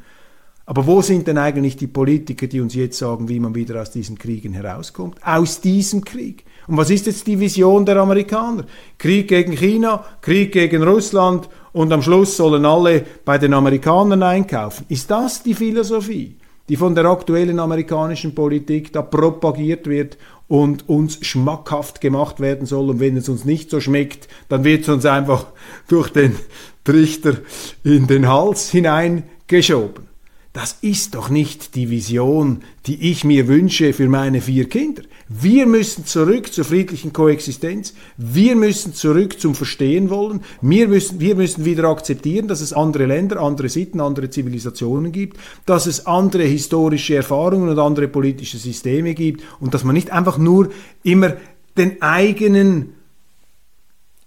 Aber 0.66 0.86
wo 0.86 1.02
sind 1.02 1.28
denn 1.28 1.38
eigentlich 1.38 1.78
die 1.78 1.88
Politiker, 1.88 2.48
die 2.48 2.60
uns 2.60 2.76
jetzt 2.76 2.98
sagen, 2.98 3.30
wie 3.30 3.40
man 3.40 3.56
wieder 3.56 3.82
aus 3.82 3.92
diesen 3.92 4.18
Kriegen 4.18 4.52
herauskommt? 4.52 5.26
Aus 5.26 5.62
diesem 5.62 6.04
Krieg. 6.04 6.44
Und 6.68 6.78
was 6.78 6.90
ist 6.90 7.06
jetzt 7.06 7.28
die 7.28 7.40
Vision 7.40 7.86
der 7.86 7.98
Amerikaner? 7.98 8.66
Krieg 8.98 9.28
gegen 9.28 9.54
China, 9.54 10.04
Krieg 10.22 10.52
gegen 10.52 10.84
Russland 10.84 11.48
und 11.74 11.92
am 11.92 12.02
Schluss 12.02 12.38
sollen 12.38 12.66
alle 12.66 13.06
bei 13.24 13.38
den 13.38 13.54
Amerikanern 13.54 14.24
einkaufen. 14.24 14.86
Ist 14.90 15.12
das 15.12 15.44
die 15.44 15.54
Philosophie, 15.54 16.38
die 16.70 16.78
von 16.78 16.96
der 16.96 17.06
aktuellen 17.06 17.60
amerikanischen 17.60 18.34
Politik 18.34 18.92
da 18.94 19.02
propagiert 19.02 19.88
wird 19.88 20.18
und 20.48 20.90
uns 20.90 21.20
schmackhaft 21.26 22.02
gemacht 22.02 22.40
werden 22.40 22.66
soll? 22.66 22.90
Und 22.90 23.00
wenn 23.00 23.18
es 23.18 23.30
uns 23.30 23.46
nicht 23.46 23.70
so 23.70 23.80
schmeckt, 23.80 24.28
dann 24.50 24.64
wird 24.64 24.84
es 24.84 24.90
uns 24.90 25.06
einfach 25.06 25.48
durch 25.88 26.10
den 26.10 26.36
Trichter 26.84 27.36
in 27.84 28.08
den 28.08 28.28
Hals 28.28 28.72
hineingeschoben. 28.72 30.06
Das 30.54 30.78
ist 30.80 31.16
doch 31.16 31.30
nicht 31.30 31.76
die 31.76 31.90
Vision, 31.90 32.62
die 32.86 33.12
ich 33.12 33.26
mir 33.26 33.50
wünsche 33.50 33.92
für 33.92 34.08
meine 34.08 34.40
vier 34.40 34.70
Kinder. 34.70 35.02
Wir 35.28 35.66
müssen 35.66 36.06
zurück 36.06 36.54
zur 36.54 36.66
friedlichen 36.66 37.12
Koexistenz. 37.12 37.94
Wir 38.16 38.56
müssen 38.56 38.94
zurück 38.94 39.40
zum 39.40 39.56
Verstehen 39.56 40.12
wollen. 40.12 40.44
Wir 40.62 40.88
müssen, 40.88 41.20
wir 41.20 41.36
müssen 41.36 41.66
wieder 41.66 41.86
akzeptieren, 41.86 42.48
dass 42.48 42.62
es 42.62 42.74
andere 42.74 43.08
Länder, 43.08 43.42
andere 43.42 43.70
Sitten, 43.70 44.02
andere 44.02 44.30
Zivilisationen 44.30 45.12
gibt, 45.12 45.38
dass 45.66 45.88
es 45.88 46.06
andere 46.06 46.44
historische 46.44 47.16
Erfahrungen 47.16 47.70
und 47.70 47.80
andere 47.80 48.08
politische 48.08 48.60
Systeme 48.60 49.16
gibt 49.16 49.44
und 49.60 49.74
dass 49.74 49.84
man 49.84 49.96
nicht 49.96 50.12
einfach 50.12 50.38
nur 50.38 50.70
immer 51.02 51.34
den 51.76 52.02
eigenen 52.04 52.94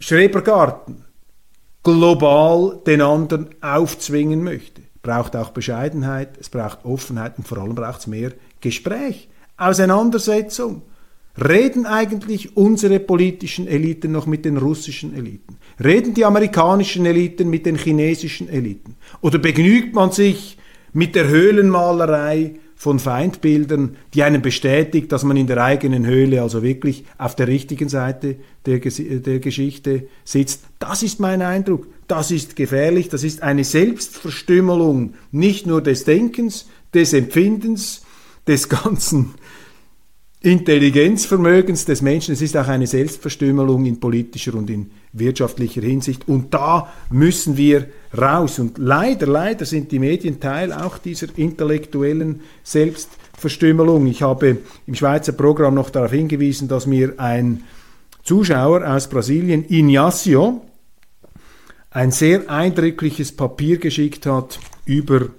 Schrebergarten 0.01 1.05
global 1.85 2.81
den 2.87 3.03
anderen 3.03 3.51
aufzwingen 3.61 4.43
möchte 4.43 4.83
braucht 5.09 5.37
auch 5.37 5.51
Bescheidenheit, 5.51 6.37
es 6.39 6.51
braucht 6.51 6.85
Offenheit 6.85 7.39
und 7.39 7.49
vor 7.49 7.59
allem 7.59 7.75
braucht 7.75 8.01
es 8.01 8.07
mehr 8.07 8.33
Gespräch, 8.61 9.29
Auseinandersetzung. 9.59 10.83
Reden 11.37 11.87
eigentlich 11.87 12.57
unsere 12.57 12.99
politischen 12.99 13.69
Eliten 13.69 14.11
noch 14.11 14.27
mit 14.27 14.45
den 14.45 14.57
russischen 14.57 15.15
Eliten? 15.15 15.57
Reden 15.83 16.15
die 16.15 16.25
amerikanischen 16.25 17.07
Eliten 17.07 17.49
mit 17.49 17.67
den 17.67 17.77
chinesischen 17.77 18.49
Eliten? 18.49 18.97
Oder 19.21 19.39
begnügt 19.39 19.95
man 19.95 20.11
sich 20.11 20.59
mit 20.93 21.15
der 21.15 21.29
Höhlenmalerei 21.29 22.55
von 22.75 22.99
Feindbildern, 23.01 23.97
die 24.15 24.23
einen 24.23 24.41
bestätigt, 24.41 25.11
dass 25.11 25.25
man 25.25 25.37
in 25.37 25.49
der 25.49 25.63
eigenen 25.63 26.07
Höhle 26.07 26.43
also 26.43 26.63
wirklich 26.63 27.05
auf 27.19 27.35
der 27.35 27.49
richtigen 27.49 27.89
Seite 27.89 28.37
der, 28.67 28.79
der 28.79 29.41
Geschichte 29.41 30.09
sitzt. 30.25 30.63
Das 30.79 31.03
ist 31.03 31.19
mein 31.19 31.43
Eindruck. 31.43 31.89
Das 32.07 32.31
ist 32.31 32.57
gefährlich. 32.57 33.09
Das 33.09 33.25
ist 33.25 33.43
eine 33.43 33.65
Selbstverstümmelung 33.65 35.15
nicht 35.33 35.67
nur 35.67 35.83
des 35.83 36.05
Denkens, 36.05 36.69
des 36.95 37.13
Empfindens, 37.13 38.03
des 38.47 38.69
ganzen 38.69 39.35
Intelligenzvermögens 40.41 41.85
des 41.85 42.01
Menschen. 42.01 42.35
Es 42.35 42.43
ist 42.43 42.57
auch 42.57 42.69
eine 42.69 42.87
Selbstverstümmelung 42.87 43.87
in 43.87 43.99
politischer 43.99 44.55
und 44.55 44.71
in 44.71 44.91
wirtschaftlicher 45.13 45.81
Hinsicht. 45.81 46.29
Und 46.29 46.55
da 46.55 46.93
müssen 47.11 47.57
wir 47.57 47.89
raus. 48.17 48.61
Und 48.61 48.79
leider, 48.79 49.27
leider 49.27 49.65
sind 49.65 49.91
die 49.91 49.99
Medien 49.99 50.39
Teil 50.39 50.73
auch 50.73 50.99
dieser 50.99 51.27
intellektuellen 51.37 52.43
Selbstverstümmelung. 52.63 54.07
Ich 54.07 54.23
habe 54.23 54.59
im 54.87 54.95
Schweizer 54.95 55.33
Programm 55.33 55.75
noch 55.75 55.91
darauf 55.91 56.13
hingewiesen, 56.13 56.69
dass 56.69 56.87
mir 56.87 57.15
ein 57.19 57.65
Zuschauer 58.23 58.89
aus 58.89 59.09
Brasilien, 59.09 59.65
Ignacio, 59.69 60.65
ein 61.91 62.13
sehr 62.13 62.49
eindrückliches 62.49 63.35
Papier 63.35 63.79
geschickt 63.79 64.27
hat 64.27 64.61
über 64.85 65.31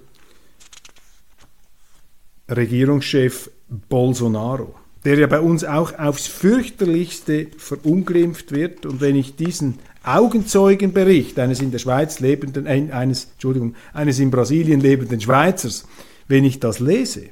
Regierungschef 2.48 3.50
Bolsonaro 3.88 4.79
der 5.04 5.18
ja 5.18 5.26
bei 5.26 5.40
uns 5.40 5.64
auch 5.64 5.98
aufs 5.98 6.26
fürchterlichste 6.26 7.48
verunglimpft 7.56 8.52
wird. 8.52 8.84
Und 8.86 9.00
wenn 9.00 9.16
ich 9.16 9.36
diesen 9.36 9.78
Augenzeugenbericht 10.02 11.38
eines 11.38 11.60
in 11.60 11.70
der 11.70 11.78
Schweiz 11.78 12.20
lebenden, 12.20 12.66
eines, 12.66 13.28
Entschuldigung, 13.32 13.74
eines 13.92 14.18
in 14.18 14.30
Brasilien 14.30 14.80
lebenden 14.80 15.20
Schweizers, 15.20 15.86
wenn 16.28 16.44
ich 16.44 16.60
das 16.60 16.80
lese, 16.80 17.30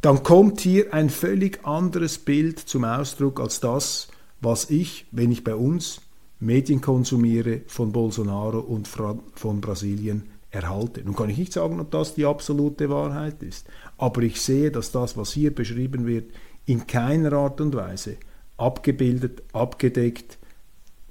dann 0.00 0.22
kommt 0.22 0.60
hier 0.60 0.92
ein 0.92 1.10
völlig 1.10 1.64
anderes 1.64 2.18
Bild 2.18 2.58
zum 2.58 2.84
Ausdruck 2.84 3.40
als 3.40 3.60
das, 3.60 4.08
was 4.40 4.70
ich, 4.70 5.06
wenn 5.12 5.30
ich 5.30 5.44
bei 5.44 5.54
uns 5.54 6.00
Medien 6.40 6.80
konsumiere, 6.80 7.60
von 7.68 7.92
Bolsonaro 7.92 8.58
und 8.58 8.88
von 8.88 9.60
Brasilien 9.60 10.24
erhalte. 10.50 11.02
Nun 11.04 11.14
kann 11.14 11.30
ich 11.30 11.38
nicht 11.38 11.52
sagen, 11.52 11.80
ob 11.80 11.92
das 11.92 12.14
die 12.14 12.26
absolute 12.26 12.90
Wahrheit 12.90 13.42
ist, 13.42 13.68
aber 13.96 14.22
ich 14.22 14.40
sehe, 14.40 14.72
dass 14.72 14.90
das, 14.90 15.16
was 15.16 15.32
hier 15.32 15.54
beschrieben 15.54 16.06
wird, 16.06 16.32
in 16.66 16.86
keiner 16.86 17.32
Art 17.32 17.60
und 17.60 17.74
Weise 17.74 18.16
abgebildet, 18.56 19.42
abgedeckt 19.52 20.38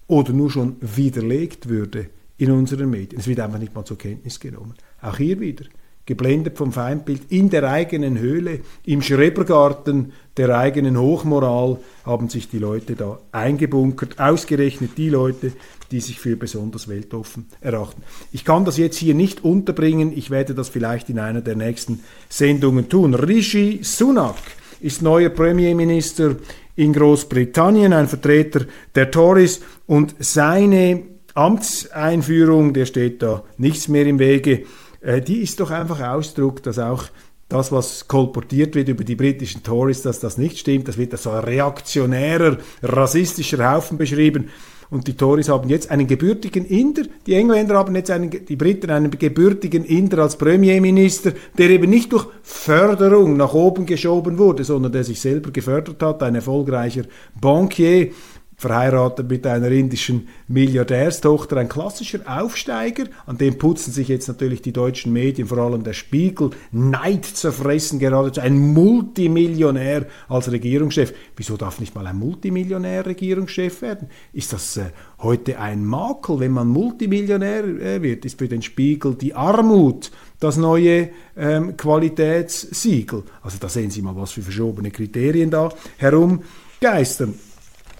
oder 0.07 0.33
nur 0.33 0.49
schon 0.49 0.77
widerlegt 0.81 1.69
würde 1.69 2.09
in 2.37 2.51
unseren 2.51 2.89
Medien. 2.89 3.19
Es 3.19 3.27
wird 3.27 3.39
einfach 3.39 3.59
nicht 3.59 3.75
mal 3.75 3.85
zur 3.85 3.97
Kenntnis 3.97 4.39
genommen. 4.39 4.73
Auch 5.01 5.17
hier 5.17 5.39
wieder 5.39 5.65
geblendet 6.05 6.57
vom 6.57 6.71
Feindbild, 6.71 7.21
in 7.29 7.49
der 7.49 7.69
eigenen 7.69 8.17
Höhle, 8.17 8.61
im 8.85 9.01
Schrebergarten 9.01 10.13
der 10.35 10.57
eigenen 10.57 10.99
Hochmoral 10.99 11.77
haben 12.05 12.27
sich 12.27 12.49
die 12.49 12.57
Leute 12.57 12.95
da 12.95 13.19
eingebunkert, 13.31 14.19
ausgerechnet 14.19 14.97
die 14.97 15.09
Leute, 15.09 15.53
die 15.91 15.99
sich 15.99 16.19
für 16.19 16.35
besonders 16.35 16.87
weltoffen 16.87 17.45
erachten. 17.61 18.01
Ich 18.31 18.43
kann 18.43 18.65
das 18.65 18.77
jetzt 18.77 18.97
hier 18.97 19.13
nicht 19.13 19.43
unterbringen, 19.43 20.11
ich 20.15 20.31
werde 20.31 20.55
das 20.55 20.69
vielleicht 20.69 21.09
in 21.09 21.19
einer 21.19 21.41
der 21.41 21.55
nächsten 21.55 21.99
Sendungen 22.29 22.89
tun. 22.89 23.13
Rishi 23.13 23.79
Sunak 23.83 24.35
ist 24.81 25.01
neuer 25.01 25.29
Premierminister 25.29 26.35
in 26.75 26.93
Großbritannien, 26.93 27.93
ein 27.93 28.07
Vertreter 28.07 28.65
der 28.95 29.11
Tories 29.11 29.61
und 29.87 30.15
seine 30.19 31.03
Amtseinführung, 31.33 32.73
der 32.73 32.85
steht 32.85 33.21
da 33.21 33.43
nichts 33.57 33.87
mehr 33.87 34.05
im 34.05 34.19
Wege, 34.19 34.63
äh, 35.01 35.21
die 35.21 35.41
ist 35.41 35.59
doch 35.59 35.71
einfach 35.71 36.01
Ausdruck, 36.01 36.63
dass 36.63 36.79
auch 36.79 37.05
das, 37.51 37.71
was 37.71 38.07
kolportiert 38.07 38.75
wird 38.75 38.87
über 38.87 39.03
die 39.03 39.15
britischen 39.15 39.61
Tories, 39.61 40.01
dass 40.01 40.21
das 40.21 40.37
nicht 40.37 40.57
stimmt. 40.57 40.87
Das 40.87 40.97
wird 40.97 41.11
als 41.11 41.27
reaktionärer, 41.27 42.57
rassistischer 42.81 43.73
Haufen 43.73 43.97
beschrieben. 43.97 44.49
Und 44.91 45.07
die 45.07 45.15
Tories 45.15 45.47
haben 45.47 45.69
jetzt 45.69 45.89
einen 45.89 46.05
gebürtigen 46.05 46.65
Inder, 46.65 47.03
die 47.25 47.35
Engländer 47.35 47.75
haben 47.75 47.95
jetzt 47.95 48.11
einen, 48.11 48.29
die 48.29 48.55
Briten 48.57 48.91
einen 48.91 49.09
gebürtigen 49.09 49.85
Inder 49.85 50.19
als 50.19 50.35
Premierminister, 50.35 51.31
der 51.57 51.69
eben 51.69 51.89
nicht 51.89 52.11
durch 52.11 52.27
Förderung 52.43 53.37
nach 53.37 53.53
oben 53.53 53.85
geschoben 53.85 54.37
wurde, 54.37 54.65
sondern 54.65 54.91
der 54.91 55.05
sich 55.05 55.21
selber 55.21 55.51
gefördert 55.51 56.03
hat, 56.03 56.21
ein 56.23 56.35
erfolgreicher 56.35 57.03
Bankier, 57.39 58.09
verheiratet 58.61 59.27
mit 59.27 59.47
einer 59.47 59.71
indischen 59.71 60.27
Milliardärstochter, 60.47 61.57
ein 61.57 61.67
klassischer 61.67 62.19
Aufsteiger, 62.27 63.05
an 63.25 63.39
dem 63.39 63.57
putzen 63.57 63.91
sich 63.91 64.07
jetzt 64.07 64.27
natürlich 64.27 64.61
die 64.61 64.71
deutschen 64.71 65.11
Medien, 65.11 65.47
vor 65.47 65.57
allem 65.57 65.83
der 65.83 65.93
Spiegel, 65.93 66.51
Neid 66.71 67.25
zerfressen 67.25 67.97
geradezu, 67.97 68.39
ein 68.39 68.59
Multimillionär 68.59 70.05
als 70.29 70.51
Regierungschef. 70.51 71.11
Wieso 71.35 71.57
darf 71.57 71.79
nicht 71.79 71.95
mal 71.95 72.05
ein 72.05 72.19
Multimillionär 72.19 73.03
Regierungschef 73.07 73.81
werden? 73.81 74.09
Ist 74.31 74.53
das 74.53 74.77
äh, 74.77 74.91
heute 75.17 75.57
ein 75.57 75.83
Makel, 75.83 76.39
wenn 76.39 76.51
man 76.51 76.67
Multimillionär 76.67 77.63
äh, 77.63 78.01
wird? 78.03 78.25
Ist 78.25 78.37
für 78.37 78.47
den 78.47 78.61
Spiegel 78.61 79.15
die 79.15 79.33
Armut 79.33 80.11
das 80.39 80.57
neue 80.57 81.09
ähm, 81.35 81.75
Qualitätssiegel? 81.77 83.23
Also 83.41 83.57
da 83.59 83.69
sehen 83.69 83.89
Sie 83.89 84.03
mal, 84.03 84.15
was 84.15 84.33
für 84.33 84.43
verschobene 84.43 84.91
Kriterien 84.91 85.49
da 85.49 85.69
herumgeistern. 85.97 87.33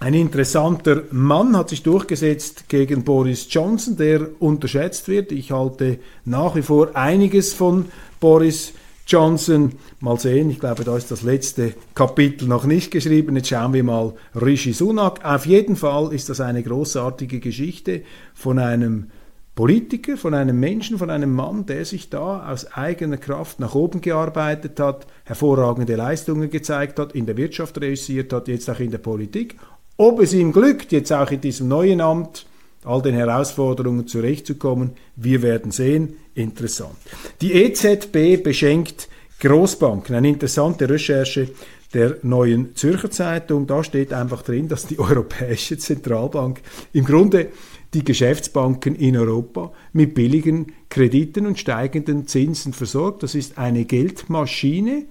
Ein 0.01 0.15
interessanter 0.15 1.03
Mann 1.11 1.55
hat 1.55 1.69
sich 1.69 1.83
durchgesetzt 1.83 2.67
gegen 2.69 3.03
Boris 3.03 3.45
Johnson, 3.51 3.97
der 3.97 4.29
unterschätzt 4.39 5.07
wird. 5.07 5.31
Ich 5.31 5.51
halte 5.51 5.99
nach 6.25 6.55
wie 6.55 6.63
vor 6.63 6.95
einiges 6.95 7.53
von 7.53 7.85
Boris 8.19 8.73
Johnson. 9.05 9.73
Mal 9.99 10.19
sehen, 10.19 10.49
ich 10.49 10.59
glaube, 10.59 10.83
da 10.85 10.97
ist 10.97 11.11
das 11.11 11.21
letzte 11.21 11.75
Kapitel 11.93 12.47
noch 12.47 12.65
nicht 12.65 12.89
geschrieben. 12.89 13.35
Jetzt 13.35 13.49
schauen 13.49 13.73
wir 13.73 13.83
mal 13.83 14.13
Rishi 14.33 14.73
Sunak. 14.73 15.23
Auf 15.23 15.45
jeden 15.45 15.75
Fall 15.75 16.11
ist 16.15 16.29
das 16.29 16.41
eine 16.41 16.63
großartige 16.63 17.39
Geschichte 17.39 18.01
von 18.33 18.57
einem 18.57 19.11
Politiker, 19.53 20.17
von 20.17 20.33
einem 20.33 20.59
Menschen, 20.59 20.97
von 20.97 21.11
einem 21.11 21.31
Mann, 21.35 21.67
der 21.67 21.85
sich 21.85 22.09
da 22.09 22.49
aus 22.49 22.71
eigener 22.71 23.17
Kraft 23.17 23.59
nach 23.59 23.75
oben 23.75 24.01
gearbeitet 24.01 24.79
hat, 24.79 25.05
hervorragende 25.25 25.95
Leistungen 25.95 26.49
gezeigt 26.49 26.97
hat, 26.97 27.13
in 27.13 27.27
der 27.27 27.37
Wirtschaft 27.37 27.79
reüssiert 27.79 28.33
hat, 28.33 28.47
jetzt 28.47 28.69
auch 28.69 28.79
in 28.79 28.89
der 28.89 28.97
Politik 28.97 29.57
ob 30.01 30.19
es 30.19 30.33
ihm 30.33 30.51
glückt, 30.51 30.91
jetzt 30.91 31.13
auch 31.13 31.29
in 31.29 31.41
diesem 31.41 31.67
neuen 31.67 32.01
Amt 32.01 32.47
all 32.83 33.03
den 33.03 33.13
Herausforderungen 33.13 34.07
zurechtzukommen, 34.07 34.93
wir 35.15 35.43
werden 35.43 35.71
sehen. 35.71 36.15
Interessant. 36.33 36.95
Die 37.41 37.53
EZB 37.53 38.41
beschenkt 38.41 39.09
Großbanken. 39.39 40.15
Eine 40.15 40.29
interessante 40.29 40.89
Recherche 40.89 41.49
der 41.93 42.17
neuen 42.23 42.75
Zürcher 42.75 43.11
Zeitung. 43.11 43.67
Da 43.67 43.83
steht 43.83 44.11
einfach 44.11 44.41
drin, 44.41 44.67
dass 44.67 44.87
die 44.87 44.97
Europäische 44.99 45.77
Zentralbank 45.77 46.61
im 46.93 47.05
Grunde 47.05 47.49
die 47.93 48.03
Geschäftsbanken 48.03 48.95
in 48.95 49.15
Europa 49.15 49.71
mit 49.93 50.15
billigen 50.15 50.73
Krediten 50.89 51.45
und 51.45 51.59
steigenden 51.59 52.25
Zinsen 52.25 52.73
versorgt. 52.73 53.21
Das 53.21 53.35
ist 53.35 53.59
eine 53.59 53.85
Geldmaschine, 53.85 55.05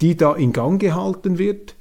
die 0.00 0.16
da 0.16 0.34
in 0.34 0.54
Gang 0.54 0.80
gehalten 0.80 1.36
wird 1.36 1.74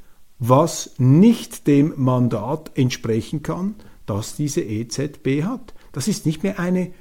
was 0.44 0.96
nicht 0.98 1.68
dem 1.68 1.94
Mandat 1.98 2.72
entsprechen 2.74 3.44
kann, 3.44 3.76
das 4.08 4.36
diese 4.36 4.62
EZB 4.62 5.44
hat. 5.44 5.76
Das 5.92 6.08
ist 6.08 6.26
nicht 6.26 6.42
mehr 6.42 6.60
eine 6.60 6.92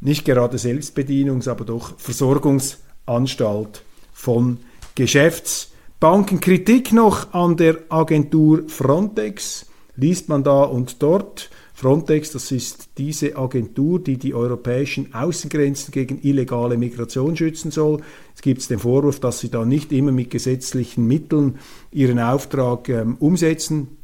nicht 0.00 0.24
gerade 0.24 0.56
Selbstbedienungs-, 0.56 1.50
aber 1.50 1.66
doch 1.66 1.98
Versorgungsanstalt 1.98 3.82
von 4.14 4.56
Geschäfts- 4.94 5.75
Bankenkritik 5.98 6.92
noch 6.92 7.32
an 7.32 7.56
der 7.56 7.78
Agentur 7.88 8.68
Frontex 8.68 9.66
liest 9.96 10.28
man 10.28 10.44
da 10.44 10.64
und 10.64 11.02
dort. 11.02 11.48
Frontex, 11.72 12.32
das 12.32 12.52
ist 12.52 12.90
diese 12.98 13.36
Agentur, 13.36 13.98
die 13.98 14.18
die 14.18 14.34
europäischen 14.34 15.14
Außengrenzen 15.14 15.92
gegen 15.92 16.20
illegale 16.22 16.76
Migration 16.76 17.34
schützen 17.34 17.70
soll. 17.70 18.02
Es 18.34 18.42
gibt 18.42 18.68
den 18.68 18.78
Vorwurf, 18.78 19.20
dass 19.20 19.40
sie 19.40 19.50
da 19.50 19.64
nicht 19.64 19.90
immer 19.90 20.12
mit 20.12 20.30
gesetzlichen 20.30 21.06
Mitteln 21.06 21.58
ihren 21.92 22.18
Auftrag 22.18 22.90
ähm, 22.90 23.16
umsetzen, 23.18 23.96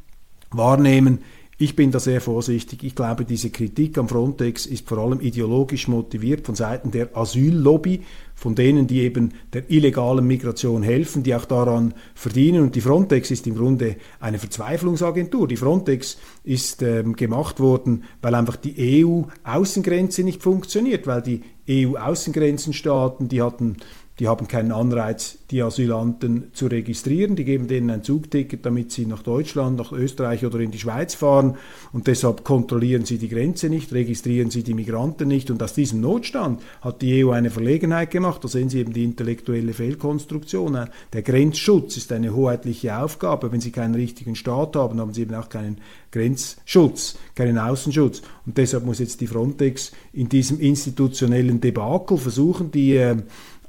wahrnehmen. 0.51 1.19
Ich 1.63 1.77
bin 1.77 1.93
da 1.93 2.01
sehr 2.01 2.21
vorsichtig. 2.21 2.83
Ich 2.83 2.97
glaube, 2.97 3.25
diese 3.25 3.51
Kritik 3.51 3.97
am 3.97 4.09
Frontex 4.09 4.67
ist 4.67 4.89
vor 4.89 4.99
allem 4.99 5.21
ideologisch 5.21 5.87
motiviert 5.87 6.45
von 6.45 6.57
Seiten 6.57 6.91
der 6.91 7.17
Asyllobby, 7.17 8.01
von 8.35 8.57
denen, 8.57 8.89
die 8.89 9.03
eben 9.03 9.35
der 9.53 9.71
illegalen 9.71 10.27
Migration 10.27 10.83
helfen, 10.83 11.23
die 11.23 11.37
auch 11.37 11.45
daran 11.45 11.95
verdienen. 12.17 12.65
Und 12.65 12.75
die 12.75 12.81
Frontex 12.81 13.31
ist 13.31 13.47
im 13.47 13.55
Grunde 13.55 13.95
eine 14.19 14.41
Verzweiflungsagentur. 14.41 15.47
Die 15.47 15.57
Frontex 15.57 16.19
ist 16.43 16.83
ähm, 16.83 17.15
gemacht 17.15 17.61
worden, 17.61 18.03
weil 18.23 18.35
einfach 18.35 18.57
die 18.57 19.05
EU-Außengrenze 19.05 20.25
nicht 20.25 20.43
funktioniert, 20.43 21.07
weil 21.07 21.23
die 21.23 21.43
EU-Außengrenzenstaaten, 21.71 23.29
die 23.29 23.41
hatten 23.41 23.77
die 24.23 24.29
haben 24.29 24.47
keinen 24.47 24.71
Anreiz, 24.71 25.39
die 25.51 25.65
Asylanten 25.65 26.53
zu 26.53 26.69
registrieren. 26.69 27.35
Die 27.35 27.45
geben 27.45 27.67
denen 27.67 27.91
ein 27.91 28.05
Zugticket, 28.05 28.65
damit 28.65 28.93
sie 28.93 29.05
nach 29.05 29.25
Deutschland, 29.25 29.77
nach 29.77 29.91
Österreich 29.91 30.47
oder 30.47 30.61
in 30.61 30.71
die 30.71 30.79
Schweiz 30.79 31.17
fahren. 31.17 31.57
Und 31.93 32.07
deshalb 32.07 32.45
kontrollieren 32.45 33.05
sie 33.05 33.19
die 33.19 33.29
Grenze 33.29 33.69
nicht, 33.69 33.93
registrieren 33.93 34.49
sie 34.49 34.63
die 34.63 34.75
Migranten 34.75 35.27
nicht. 35.27 35.51
Und 35.51 35.61
aus 35.61 35.75
diesem 35.75 36.01
Notstand 36.01 36.63
hat 36.83 37.03
die 37.03 37.25
EU 37.25 37.33
eine 37.33 37.51
Verlegenheit 37.51 38.13
gemacht. 38.13 38.45
Da 38.45 38.47
sehen 38.47 38.69
Sie 38.69 38.79
eben 38.79 38.93
die 38.93 39.03
intellektuelle 39.03 39.73
Fehlkonstruktion. 39.73 40.89
Der 41.13 41.23
Grenzschutz 41.23 41.97
ist 41.97 42.13
eine 42.13 42.33
hoheitliche 42.33 42.99
Aufgabe. 42.99 43.51
Wenn 43.51 43.61
Sie 43.61 43.73
keinen 43.73 43.97
richtigen 43.97 44.37
Staat 44.37 44.77
haben, 44.77 45.01
haben 45.01 45.15
Sie 45.15 45.23
eben 45.23 45.35
auch 45.35 45.49
keinen 45.49 45.79
Grenzschutz, 46.13 47.19
keinen 47.35 47.59
Außenschutz. 47.59 48.23
Und 48.47 48.57
deshalb 48.57 48.87
muss 48.87 49.01
jetzt 49.01 49.21
die 49.21 49.27
Frontex 49.27 49.91
in 50.13 50.29
diesem 50.29 50.61
institutionellen 50.61 51.61
Debakel 51.61 52.19
versuchen, 52.19 52.71
die 52.71 52.95
äh, 52.95 53.17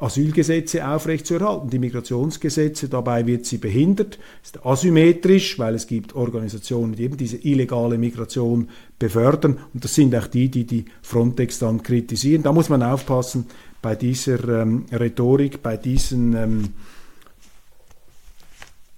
Asylgesetze 0.04 0.86
aufrechtzuerhalten, 0.88 1.70
die 1.70 1.80
Migrationsgesetze. 1.80 2.90
Dabei 2.90 3.26
wird 3.26 3.46
sie 3.46 3.58
behindert, 3.58 4.20
ist 4.44 4.66
asymmetrisch, 4.66 5.58
weil 5.58 5.76
es 5.76 5.88
gibt 5.88 6.14
Organisationen, 6.14 6.96
die 6.96 7.04
eben 7.04 7.18
diese 7.18 7.38
illegale 7.38 7.98
Migration 7.98 8.70
befördern. 9.00 9.58
Und 9.74 9.84
das 9.84 9.96
sind 9.96 10.14
auch 10.16 10.28
die, 10.28 10.50
die 10.50 10.66
die 10.66 10.86
Frontex 11.02 11.60
dann 11.60 11.82
kritisieren. 11.82 12.44
Da 12.44 12.52
muss 12.52 12.70
man 12.70 12.84
aufpassen 12.84 13.46
bei 13.82 13.96
dieser 13.96 14.62
ähm, 14.62 14.86
Rhetorik, 14.92 15.64
bei 15.64 15.78
diesen 15.78 16.36
ähm, 16.36 16.70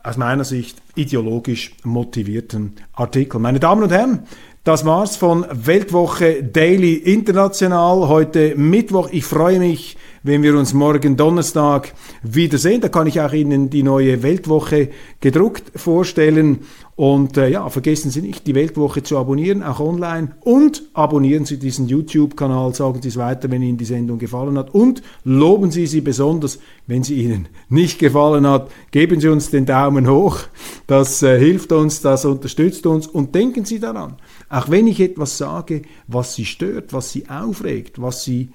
aus 0.04 0.18
meiner 0.18 0.44
Sicht 0.44 0.82
ideologisch 0.96 1.76
motivierten 1.84 2.74
Artikeln. 2.94 3.41
Meine 3.41 3.60
Damen 3.60 3.84
und 3.84 3.91
Herren, 3.91 4.28
das 4.63 4.86
war's 4.86 5.15
von 5.15 5.46
Weltwoche 5.52 6.44
Daily 6.44 6.94
International. 6.94 8.08
Heute 8.08 8.56
Mittwoch. 8.56 9.10
Ich 9.12 9.26
freue 9.26 9.60
mich, 9.60 9.98
wenn 10.26 10.42
wir 10.42 10.58
uns 10.58 10.74
morgen 10.74 11.18
Donnerstag 11.18 11.94
wiedersehen. 12.24 12.82
Da 12.82 12.90
kann 12.90 13.06
ich 13.06 13.22
auch 13.22 13.32
Ihnen 13.32 13.70
die 13.70 13.84
neue 13.84 14.24
Weltwoche 14.24 14.90
gedruckt 15.20 15.80
vorstellen. 15.80 16.62
Und 16.96 17.38
äh, 17.38 17.50
ja, 17.50 17.70
vergessen 17.70 18.10
Sie 18.10 18.22
nicht, 18.22 18.48
die 18.48 18.56
Weltwoche 18.56 19.04
zu 19.04 19.20
abonnieren, 19.20 19.62
auch 19.62 19.80
online. 19.80 20.32
Und 20.42 20.82
abonnieren 20.94 21.46
Sie 21.46 21.60
diesen 21.60 21.88
YouTube-Kanal, 21.88 22.74
sagen 22.74 23.04
Sie 23.04 23.10
es 23.10 23.18
weiter, 23.18 23.52
wenn 23.52 23.62
Ihnen 23.62 23.78
die 23.78 23.86
Sendung 23.86 24.18
gefallen 24.18 24.58
hat. 24.58 24.74
Und 24.74 25.04
loben 25.24 25.70
Sie 25.70 25.86
sie 25.86 26.02
besonders, 26.02 26.58
wenn 26.88 27.04
sie 27.04 27.22
Ihnen 27.22 27.48
nicht 27.70 28.00
gefallen 28.00 28.48
hat. 28.48 28.72
Geben 28.90 29.20
Sie 29.20 29.28
uns 29.28 29.52
den 29.52 29.68
Daumen 29.68 30.10
hoch. 30.10 30.40
Das 30.88 31.22
äh, 31.22 31.38
hilft 31.38 31.72
uns, 31.72 32.02
das 32.02 32.26
unterstützt 32.26 32.88
uns. 32.88 33.06
Und 33.06 33.36
denken 33.36 33.64
Sie 33.64 33.80
daran, 33.80 34.16
auch 34.50 34.70
wenn 34.70 34.88
ich 34.88 35.00
etwas 35.02 35.38
sage, 35.38 35.84
was 36.08 36.34
Sie 36.34 36.46
stört, 36.46 36.94
was 36.94 37.12
Sie 37.12 37.30
aufregt, 37.30 38.02
was 38.02 38.24
Sie 38.24 38.50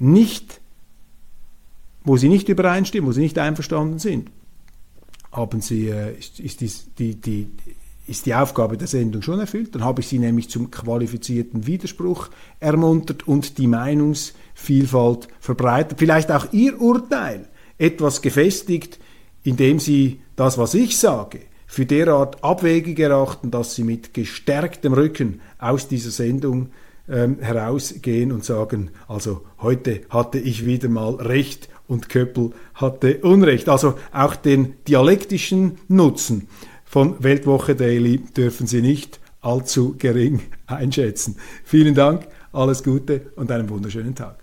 nicht, 0.00 0.60
wo 2.02 2.16
Sie 2.16 2.28
nicht 2.28 2.48
übereinstimmen, 2.48 3.08
wo 3.08 3.12
Sie 3.12 3.20
nicht 3.20 3.38
einverstanden 3.38 3.98
sind, 3.98 4.30
haben 5.30 5.60
Sie, 5.60 5.88
äh, 5.88 6.18
ist, 6.18 6.40
ist, 6.40 6.98
die, 6.98 7.14
die, 7.14 7.48
ist 8.06 8.26
die 8.26 8.34
Aufgabe 8.34 8.76
der 8.76 8.88
Sendung 8.88 9.22
schon 9.22 9.38
erfüllt. 9.38 9.74
Dann 9.74 9.84
habe 9.84 10.00
ich 10.00 10.08
Sie 10.08 10.18
nämlich 10.18 10.48
zum 10.50 10.70
qualifizierten 10.70 11.66
Widerspruch 11.66 12.30
ermuntert 12.58 13.28
und 13.28 13.58
die 13.58 13.66
Meinungsvielfalt 13.68 15.28
verbreitet. 15.38 15.98
Vielleicht 15.98 16.32
auch 16.32 16.52
Ihr 16.52 16.80
Urteil 16.80 17.48
etwas 17.78 18.22
gefestigt, 18.22 18.98
indem 19.44 19.78
Sie 19.78 20.20
das, 20.34 20.58
was 20.58 20.74
ich 20.74 20.98
sage, 20.98 21.40
für 21.66 21.86
derart 21.86 22.42
abwegig 22.42 22.98
erachten, 22.98 23.50
dass 23.50 23.76
Sie 23.76 23.84
mit 23.84 24.12
gestärktem 24.12 24.92
Rücken 24.92 25.40
aus 25.58 25.86
dieser 25.86 26.10
Sendung 26.10 26.70
ähm, 27.10 27.38
herausgehen 27.40 28.32
und 28.32 28.44
sagen, 28.44 28.90
also 29.08 29.42
heute 29.60 30.02
hatte 30.10 30.38
ich 30.38 30.64
wieder 30.64 30.88
mal 30.88 31.14
recht 31.16 31.68
und 31.86 32.08
Köppel 32.08 32.52
hatte 32.74 33.18
Unrecht. 33.18 33.68
Also 33.68 33.94
auch 34.12 34.36
den 34.36 34.74
dialektischen 34.86 35.78
Nutzen 35.88 36.48
von 36.84 37.22
Weltwoche 37.22 37.74
Daily 37.74 38.18
dürfen 38.18 38.66
Sie 38.66 38.82
nicht 38.82 39.20
allzu 39.40 39.96
gering 39.98 40.40
einschätzen. 40.66 41.36
Vielen 41.64 41.94
Dank, 41.94 42.26
alles 42.52 42.82
Gute 42.82 43.32
und 43.36 43.50
einen 43.50 43.68
wunderschönen 43.68 44.14
Tag. 44.14 44.39